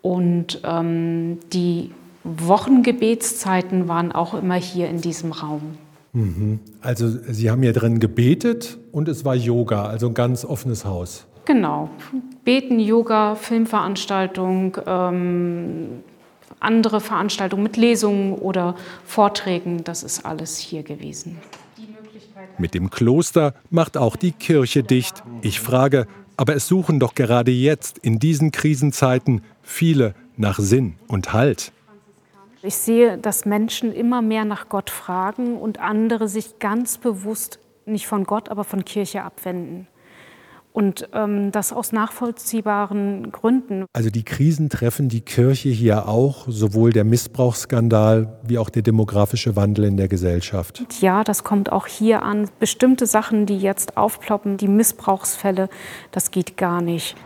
und 0.02 0.60
ähm, 0.64 1.38
die 1.52 1.90
Wochengebetszeiten 2.22 3.88
waren 3.88 4.12
auch 4.12 4.34
immer 4.34 4.54
hier 4.54 4.88
in 4.88 5.00
diesem 5.00 5.32
Raum. 5.32 5.78
Mhm. 6.12 6.60
Also 6.80 7.08
Sie 7.08 7.50
haben 7.50 7.62
hier 7.62 7.72
drin 7.72 7.98
gebetet 7.98 8.78
und 8.92 9.08
es 9.08 9.24
war 9.24 9.34
Yoga, 9.34 9.86
also 9.86 10.08
ein 10.08 10.14
ganz 10.14 10.44
offenes 10.44 10.84
Haus. 10.84 11.26
Genau. 11.52 11.90
Beten, 12.44 12.78
Yoga, 12.78 13.34
Filmveranstaltung, 13.34 14.76
ähm, 14.86 16.04
andere 16.60 17.00
Veranstaltungen 17.00 17.64
mit 17.64 17.76
Lesungen 17.76 18.34
oder 18.34 18.76
Vorträgen, 19.04 19.82
das 19.82 20.04
ist 20.04 20.24
alles 20.24 20.58
hier 20.58 20.84
gewesen. 20.84 21.38
Mit 22.56 22.72
dem 22.74 22.88
Kloster 22.88 23.54
macht 23.68 23.96
auch 23.96 24.14
die 24.14 24.30
Kirche 24.30 24.84
dicht. 24.84 25.24
Ich 25.42 25.58
frage, 25.58 26.06
aber 26.36 26.54
es 26.54 26.68
suchen 26.68 27.00
doch 27.00 27.16
gerade 27.16 27.50
jetzt, 27.50 27.98
in 27.98 28.20
diesen 28.20 28.52
Krisenzeiten, 28.52 29.42
viele 29.60 30.14
nach 30.36 30.60
Sinn 30.60 30.94
und 31.08 31.32
Halt. 31.32 31.72
Ich 32.62 32.76
sehe, 32.76 33.18
dass 33.18 33.44
Menschen 33.44 33.92
immer 33.92 34.22
mehr 34.22 34.44
nach 34.44 34.68
Gott 34.68 34.88
fragen 34.88 35.56
und 35.56 35.80
andere 35.80 36.28
sich 36.28 36.60
ganz 36.60 36.96
bewusst 36.98 37.58
nicht 37.86 38.06
von 38.06 38.22
Gott, 38.22 38.50
aber 38.50 38.62
von 38.62 38.84
Kirche 38.84 39.24
abwenden. 39.24 39.88
Und 40.72 41.08
ähm, 41.12 41.50
das 41.50 41.72
aus 41.72 41.92
nachvollziehbaren 41.92 43.32
Gründen. 43.32 43.86
Also 43.92 44.10
die 44.10 44.22
Krisen 44.22 44.68
treffen 44.68 45.08
die 45.08 45.20
Kirche 45.20 45.68
hier 45.68 46.08
auch, 46.08 46.46
sowohl 46.48 46.92
der 46.92 47.04
Missbrauchsskandal 47.04 48.38
wie 48.44 48.58
auch 48.58 48.70
der 48.70 48.82
demografische 48.82 49.56
Wandel 49.56 49.84
in 49.86 49.96
der 49.96 50.06
Gesellschaft. 50.06 50.84
Ja, 51.00 51.24
das 51.24 51.42
kommt 51.42 51.72
auch 51.72 51.86
hier 51.86 52.22
an. 52.22 52.48
Bestimmte 52.60 53.06
Sachen, 53.06 53.46
die 53.46 53.58
jetzt 53.58 53.96
aufploppen, 53.96 54.58
die 54.58 54.68
Missbrauchsfälle, 54.68 55.68
das 56.12 56.30
geht 56.30 56.56
gar 56.56 56.80
nicht. 56.80 57.16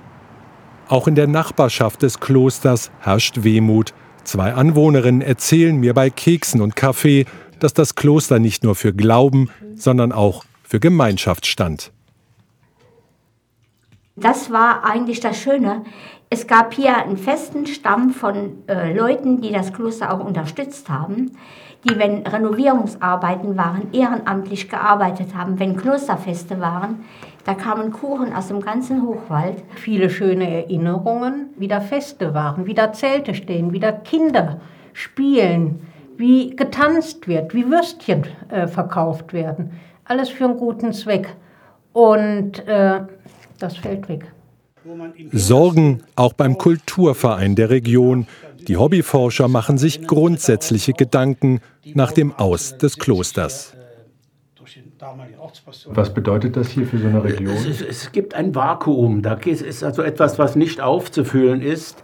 Auch 0.88 1.08
in 1.08 1.14
der 1.14 1.26
Nachbarschaft 1.26 2.02
des 2.02 2.20
Klosters 2.20 2.90
herrscht 3.00 3.42
Wehmut. 3.42 3.94
Zwei 4.24 4.54
Anwohnerinnen 4.54 5.22
erzählen 5.22 5.76
mir 5.76 5.94
bei 5.94 6.10
Keksen 6.10 6.60
und 6.60 6.76
Kaffee, 6.76 7.26
dass 7.58 7.72
das 7.72 7.94
Kloster 7.94 8.38
nicht 8.38 8.64
nur 8.64 8.74
für 8.74 8.92
Glauben, 8.92 9.50
sondern 9.74 10.12
auch 10.12 10.44
für 10.62 10.80
Gemeinschaft 10.80 11.46
stand. 11.46 11.93
Das 14.16 14.52
war 14.52 14.84
eigentlich 14.84 15.18
das 15.18 15.36
Schöne. 15.36 15.82
Es 16.30 16.46
gab 16.46 16.72
hier 16.72 16.96
einen 16.96 17.16
festen 17.16 17.66
Stamm 17.66 18.10
von 18.10 18.62
äh, 18.68 18.92
Leuten, 18.96 19.40
die 19.40 19.50
das 19.50 19.72
Kloster 19.72 20.12
auch 20.12 20.24
unterstützt 20.24 20.88
haben, 20.88 21.32
die, 21.82 21.98
wenn 21.98 22.24
Renovierungsarbeiten 22.24 23.56
waren, 23.56 23.92
ehrenamtlich 23.92 24.68
gearbeitet 24.68 25.34
haben, 25.34 25.58
wenn 25.58 25.76
Klosterfeste 25.76 26.60
waren. 26.60 27.04
Da 27.44 27.54
kamen 27.54 27.92
Kuchen 27.92 28.32
aus 28.32 28.48
dem 28.48 28.60
ganzen 28.60 29.02
Hochwald. 29.02 29.62
Viele 29.74 30.08
schöne 30.08 30.48
Erinnerungen, 30.48 31.50
wie 31.56 31.68
da 31.68 31.80
Feste 31.80 32.34
waren, 32.34 32.66
wie 32.66 32.74
da 32.74 32.92
Zelte 32.92 33.34
stehen, 33.34 33.72
wie 33.72 33.80
da 33.80 33.90
Kinder 33.90 34.60
spielen, 34.92 35.88
wie 36.16 36.54
getanzt 36.54 37.26
wird, 37.26 37.52
wie 37.52 37.68
Würstchen 37.68 38.26
äh, 38.48 38.68
verkauft 38.68 39.32
werden. 39.32 39.72
Alles 40.04 40.28
für 40.28 40.44
einen 40.44 40.56
guten 40.56 40.92
Zweck. 40.92 41.34
Und 41.92 42.66
äh, 42.66 43.02
das 43.58 43.76
fällt 43.76 44.08
weg. 44.08 44.32
Sorgen 45.32 46.02
auch 46.14 46.34
beim 46.34 46.58
Kulturverein 46.58 47.56
der 47.56 47.70
Region. 47.70 48.26
Die 48.68 48.76
Hobbyforscher 48.76 49.48
machen 49.48 49.78
sich 49.78 50.06
grundsätzliche 50.06 50.92
Gedanken 50.92 51.60
nach 51.94 52.12
dem 52.12 52.32
Aus 52.32 52.76
des 52.76 52.98
Klosters. 52.98 53.74
Was 55.86 56.14
bedeutet 56.14 56.56
das 56.56 56.68
hier 56.68 56.86
für 56.86 56.98
so 56.98 57.08
eine 57.08 57.22
Region? 57.22 57.54
Es, 57.54 57.80
es, 57.80 58.12
gibt 58.12 58.34
ein 58.34 58.54
Vakuum. 58.54 59.22
Da 59.22 59.34
ist 59.34 59.84
also 59.84 60.02
etwas, 60.02 60.38
was 60.38 60.56
nicht 60.56 60.80
aufzufüllen 60.80 61.60
ist. 61.60 62.02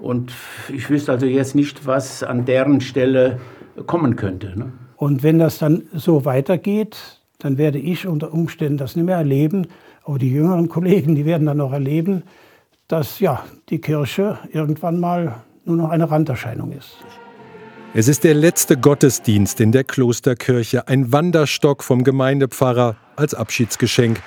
Und 0.00 0.32
ich 0.72 0.88
wüsste 0.90 1.12
also 1.12 1.26
jetzt 1.26 1.54
nicht, 1.54 1.86
was 1.86 2.22
an 2.22 2.44
deren 2.44 2.80
Stelle 2.80 3.40
kommen 3.86 4.16
könnte. 4.16 4.56
Ne? 4.56 4.72
Und 4.96 5.22
wenn 5.22 5.38
das 5.38 5.58
dann 5.58 5.84
so 5.92 6.24
weitergeht, 6.24 7.15
dann 7.38 7.58
werde 7.58 7.78
ich 7.78 8.06
unter 8.06 8.32
Umständen 8.32 8.78
das 8.78 8.96
nicht 8.96 9.04
mehr 9.04 9.16
erleben, 9.16 9.66
aber 10.04 10.18
die 10.18 10.30
jüngeren 10.30 10.68
Kollegen, 10.68 11.14
die 11.14 11.26
werden 11.26 11.46
dann 11.46 11.58
noch 11.58 11.72
erleben, 11.72 12.22
dass 12.88 13.20
ja, 13.20 13.44
die 13.68 13.80
Kirche 13.80 14.38
irgendwann 14.52 15.00
mal 15.00 15.42
nur 15.64 15.76
noch 15.76 15.90
eine 15.90 16.10
Randerscheinung 16.10 16.72
ist. 16.72 16.98
Es 17.94 18.08
ist 18.08 18.24
der 18.24 18.34
letzte 18.34 18.76
Gottesdienst 18.76 19.60
in 19.60 19.72
der 19.72 19.82
Klosterkirche, 19.82 20.86
ein 20.86 21.12
Wanderstock 21.12 21.82
vom 21.82 22.04
Gemeindepfarrer 22.04 22.96
als 23.16 23.34
Abschiedsgeschenk. 23.34 24.20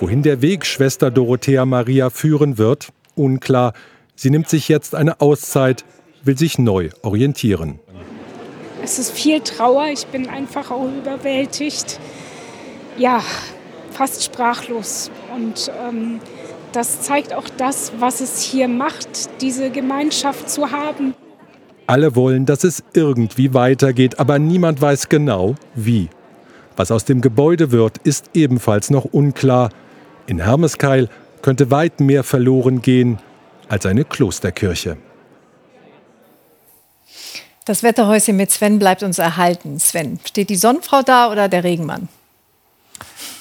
Wohin 0.00 0.22
der 0.22 0.42
Weg 0.42 0.64
Schwester 0.64 1.10
Dorothea 1.10 1.66
Maria 1.66 2.10
führen 2.10 2.58
wird, 2.58 2.88
unklar. 3.14 3.74
Sie 4.16 4.30
nimmt 4.30 4.48
sich 4.48 4.68
jetzt 4.68 4.94
eine 4.94 5.20
Auszeit, 5.20 5.84
will 6.24 6.38
sich 6.38 6.58
neu 6.58 6.88
orientieren. 7.02 7.78
Es 8.82 8.98
ist 8.98 9.12
viel 9.12 9.40
Trauer, 9.40 9.86
ich 9.92 10.06
bin 10.06 10.28
einfach 10.28 10.70
auch 10.70 10.88
überwältigt. 10.88 12.00
Ja, 12.96 13.22
fast 13.90 14.24
sprachlos. 14.24 15.10
Und 15.34 15.70
ähm, 15.86 16.20
das 16.72 17.02
zeigt 17.02 17.34
auch 17.34 17.48
das, 17.56 17.92
was 17.98 18.20
es 18.20 18.40
hier 18.40 18.68
macht, 18.68 19.40
diese 19.40 19.70
Gemeinschaft 19.70 20.50
zu 20.50 20.70
haben. 20.70 21.14
Alle 21.86 22.14
wollen, 22.16 22.46
dass 22.46 22.64
es 22.64 22.82
irgendwie 22.94 23.54
weitergeht, 23.54 24.18
aber 24.18 24.38
niemand 24.38 24.80
weiß 24.80 25.08
genau, 25.08 25.56
wie. 25.74 26.08
Was 26.76 26.90
aus 26.90 27.04
dem 27.04 27.20
Gebäude 27.20 27.70
wird, 27.70 27.98
ist 27.98 28.30
ebenfalls 28.34 28.88
noch 28.88 29.04
unklar. 29.04 29.70
In 30.26 30.38
Hermeskeil 30.38 31.08
könnte 31.42 31.70
weit 31.70 32.00
mehr 32.00 32.24
verloren 32.24 32.80
gehen 32.80 33.18
als 33.68 33.84
eine 33.84 34.04
Klosterkirche. 34.04 34.96
Das 37.64 37.82
Wetterhäuschen 37.82 38.36
mit 38.36 38.50
Sven 38.50 38.78
bleibt 38.78 39.02
uns 39.02 39.18
erhalten. 39.18 39.78
Sven, 39.78 40.18
steht 40.24 40.50
die 40.50 40.56
Sonnenfrau 40.56 41.02
da 41.02 41.30
oder 41.30 41.48
der 41.48 41.62
Regenmann? 41.62 42.08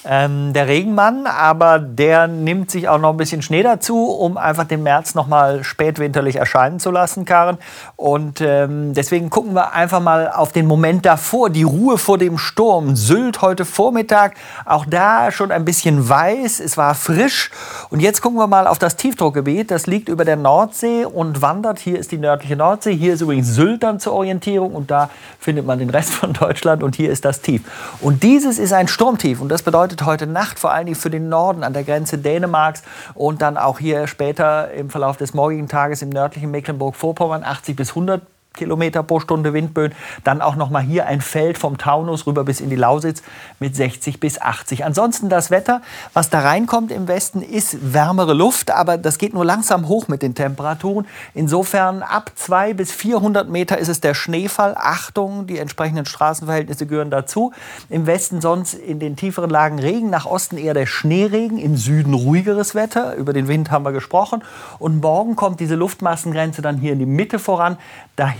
Ähm, 0.04 0.54
der 0.54 0.68
Regenmann, 0.68 1.28
aber 1.28 1.78
der 1.78 2.28
nimmt 2.28 2.72
sich 2.72 2.90
auch 2.90 2.98
noch 2.98 3.12
ein 3.12 3.18
bisschen 3.18 3.42
Schnee 3.42 3.62
dazu, 3.62 4.06
um 4.06 4.38
einfach 4.38 4.64
den 4.64 4.82
März 4.84 5.14
noch 5.14 5.28
mal 5.28 5.64
spätwinterlich 5.64 6.38
erscheinen 6.38 6.80
zu 6.80 6.90
lassen, 6.90 7.26
Karen. 7.26 7.58
Und 7.96 8.42
ähm, 8.42 8.94
deswegen 8.94 9.30
gucken 9.30 9.54
wir 9.54 9.74
einfach 9.74 10.00
mal 10.00 10.32
auf 10.32 10.52
den 10.52 10.66
Moment 10.66 11.06
davor, 11.06 11.50
die 11.50 11.64
Ruhe 11.64 11.98
vor 11.98 12.18
dem 12.18 12.38
Sturm. 12.38 12.96
Sylt 12.96 13.42
heute 13.42 13.64
Vormittag, 13.64 14.34
auch 14.66 14.86
da 14.86 15.32
schon 15.32 15.52
ein 15.52 15.66
bisschen 15.66 16.10
weiß, 16.10 16.60
es 16.60 16.78
war 16.78 16.96
frisch. 16.96 17.52
Und 17.90 18.00
jetzt 18.00 18.22
gucken 18.22 18.40
wir 18.40 18.48
mal 18.48 18.68
auf 18.68 18.80
das 18.80 18.96
Tiefdruckgebiet. 18.96 19.70
Das 19.70 19.86
liegt 19.86 20.10
über 20.10 20.26
der 20.26 20.36
Nordsee 20.36 21.06
und 21.06 21.42
wandert. 21.42 21.80
Hier 21.80 22.00
ist 22.00 22.12
die 22.12 22.18
nördliche 22.18 22.56
Nordsee, 22.56 22.96
hier 22.96 23.14
ist 23.14 23.22
übrigens 23.22 23.54
Sylt 23.54 23.84
dann 23.84 24.00
zur 24.00 24.14
Orientierung 24.14 24.74
und 24.74 24.90
da 24.90 25.10
findet 25.40 25.66
man 25.66 25.78
den 25.80 25.90
Rest 25.90 26.12
von 26.12 26.34
Deutschland 26.40 26.82
und 26.82 26.96
hier 26.96 27.12
ist 27.12 27.24
das 27.26 27.42
Tief. 27.42 27.62
Und 28.00 28.24
dieses 28.24 28.58
ist 28.58 28.74
ein 28.74 28.88
Sturmtief 28.88 29.42
und 29.42 29.50
das 29.50 29.62
bedeutet, 29.62 29.91
bedeutet 29.92 30.06
heute 30.06 30.28
Nacht 30.28 30.58
vor 30.58 30.72
allen 30.72 30.86
Dingen 30.86 30.96
für 30.96 31.10
den 31.10 31.28
Norden 31.28 31.64
an 31.64 31.74
der 31.74 31.84
Grenze 31.84 32.18
Dänemarks 32.18 32.84
und 33.14 33.42
dann 33.42 33.58
auch 33.58 33.80
hier 33.80 34.08
später 34.08 34.72
im 34.72 34.90
Verlauf 34.90 35.18
des 35.18 35.34
morgigen 35.34 35.68
Tages 35.68 36.02
im 36.02 36.10
nördlichen 36.10 36.50
Mecklenburg-Vorpommern 36.52 37.44
80 37.44 37.76
bis 37.76 37.90
100 37.90 38.22
Kilometer 38.54 39.02
pro 39.02 39.20
Stunde 39.20 39.54
Windböen. 39.54 39.94
Dann 40.24 40.42
auch 40.42 40.56
noch 40.56 40.70
mal 40.70 40.82
hier 40.82 41.08
ein 41.08 41.22
Feld 41.22 41.58
vom 41.58 41.78
Taunus 41.78 42.28
rüber 42.28 42.44
bis 42.44 42.60
in 42.60 42.70
die 42.70 42.76
Lausitz 42.76 43.24
mit 43.60 43.76
60 43.76 44.20
bis 44.20 44.42
80. 44.42 44.84
Ansonsten 44.84 45.30
das 45.30 45.52
Wetter, 45.52 45.82
was 46.14 46.30
da 46.30 46.42
reinkommt 46.42 46.92
im 46.92 47.08
Westen, 47.08 47.42
ist 47.42 47.94
wärmere 47.94 48.34
Luft, 48.34 48.70
aber 48.70 48.98
das 48.98 49.18
geht 49.18 49.34
nur 49.34 49.46
langsam 49.46 49.88
hoch 49.88 50.10
mit 50.10 50.22
den 50.22 50.36
Temperaturen. 50.36 51.08
Insofern 51.34 52.04
ab 52.04 52.32
2 52.36 52.74
bis 52.74 52.92
400 52.92 53.48
Meter 53.50 53.78
ist 53.78 53.88
es 53.88 54.02
der 54.02 54.14
Schneefall. 54.14 54.76
Achtung, 54.78 55.48
die 55.48 55.58
entsprechenden 55.58 56.06
Straßenverhältnisse 56.06 56.86
gehören 56.86 57.10
dazu. 57.10 57.54
Im 57.90 58.06
Westen 58.06 58.42
sonst 58.42 58.74
in 58.74 59.00
den 59.00 59.16
tieferen 59.16 59.50
Lagen 59.50 59.80
Regen, 59.80 60.10
nach 60.10 60.26
Osten 60.26 60.58
eher 60.58 60.74
der 60.74 60.88
Schneeregen, 60.88 61.58
im 61.58 61.78
Süden 61.78 62.14
ruhigeres 62.14 62.76
Wetter. 62.76 63.16
Über 63.16 63.32
den 63.32 63.48
Wind 63.48 63.72
haben 63.72 63.86
wir 63.86 63.94
gesprochen. 63.94 64.44
Und 64.78 65.02
morgen 65.02 65.38
kommt 65.38 65.62
diese 65.62 65.76
Luftmassengrenze 65.76 66.62
dann 66.62 66.78
hier 66.78 66.92
in 66.92 67.00
die 67.00 67.06
Mitte 67.06 67.40
voran. 67.40 67.78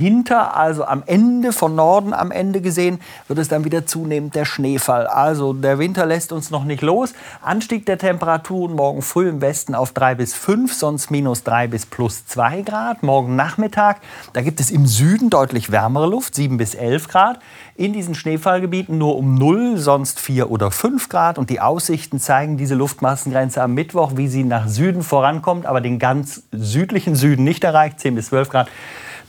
Dahinter, 0.02 0.58
also 0.58 0.84
am 0.84 1.04
Ende, 1.06 1.54
von 1.54 1.76
Norden 1.76 2.16
am 2.16 2.32
Ende 2.32 2.62
gesehen, 2.62 3.00
wird 3.28 3.38
es 3.38 3.50
dann 3.50 3.66
wieder 3.66 3.86
zunehmend 3.86 4.34
der 4.34 4.46
Schneefall. 4.46 5.06
Also 5.06 5.54
der 5.54 5.78
Winter 5.78 6.08
lässt 6.08 6.32
uns 6.32 6.50
noch 6.50 6.64
nicht 6.64 6.82
los. 6.82 7.14
Anstieg 7.44 7.86
der 7.86 8.00
Temperaturen 8.00 8.76
morgen 8.76 9.04
früh 9.04 9.30
im 9.30 9.42
Westen 9.42 9.76
auf 9.76 9.92
3 9.92 10.16
bis 10.16 10.34
5, 10.34 10.74
sonst 10.74 11.12
minus 11.12 11.44
3 11.44 11.68
bis 11.68 11.86
plus 11.86 12.26
2 12.26 12.64
Grad. 12.64 13.04
Morgen 13.04 13.36
Nachmittag, 13.36 13.98
da 14.34 14.42
gibt 14.42 14.60
es 14.60 14.72
im 14.72 14.88
Süden 14.88 15.30
deutlich 15.30 15.72
wärmere 15.72 16.08
Luft, 16.08 16.34
7 16.34 16.58
bis 16.58 16.74
11 16.74 17.08
Grad. 17.08 17.40
In 17.76 17.94
diesen 17.94 18.16
Schneefallgebieten 18.16 18.98
nur 18.98 19.18
um 19.18 19.36
0, 19.36 19.78
sonst 19.78 20.20
4 20.20 20.50
oder 20.50 20.72
5 20.72 21.10
Grad. 21.10 21.38
Und 21.38 21.52
die 21.52 21.60
Aussichten 21.60 22.20
zeigen 22.20 22.58
diese 22.58 22.74
Luftmassengrenze 22.74 23.62
am 23.62 23.76
Mittwoch, 23.76 24.14
wie 24.16 24.28
sie 24.28 24.46
nach 24.46 24.68
Süden 24.68 25.04
vorankommt, 25.04 25.68
aber 25.68 25.80
den 25.80 26.00
ganz 26.00 26.42
südlichen 26.52 27.14
Süden 27.14 27.44
nicht 27.44 27.64
erreicht, 27.64 28.00
10 28.00 28.16
bis 28.16 28.30
12 28.30 28.50
Grad. 28.50 28.68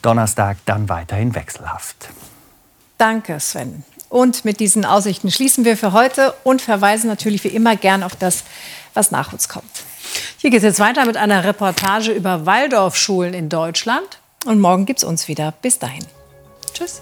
Donnerstag 0.02 0.58
dann 0.66 0.88
weiterhin 0.88 1.34
wechselhaft. 1.34 2.08
Danke, 2.98 3.40
Sven. 3.40 3.84
Und 4.08 4.44
mit 4.44 4.60
diesen 4.60 4.84
Aussichten 4.84 5.30
schließen 5.30 5.64
wir 5.64 5.76
für 5.76 5.92
heute 5.92 6.34
und 6.44 6.60
verweisen 6.60 7.08
natürlich 7.08 7.42
wie 7.44 7.48
immer 7.48 7.76
gern 7.76 8.02
auf 8.02 8.14
das, 8.14 8.44
was 8.92 9.10
nach 9.10 9.32
uns 9.32 9.48
kommt. 9.48 9.84
Hier 10.36 10.50
geht 10.50 10.58
es 10.58 10.64
jetzt 10.64 10.80
weiter 10.80 11.06
mit 11.06 11.16
einer 11.16 11.44
Reportage 11.44 12.12
über 12.12 12.44
Waldorfschulen 12.44 13.32
in 13.32 13.48
Deutschland. 13.48 14.18
Und 14.44 14.60
morgen 14.60 14.86
gibt 14.86 14.98
es 14.98 15.04
uns 15.04 15.28
wieder. 15.28 15.54
Bis 15.62 15.78
dahin. 15.78 16.04
Tschüss. 16.74 17.00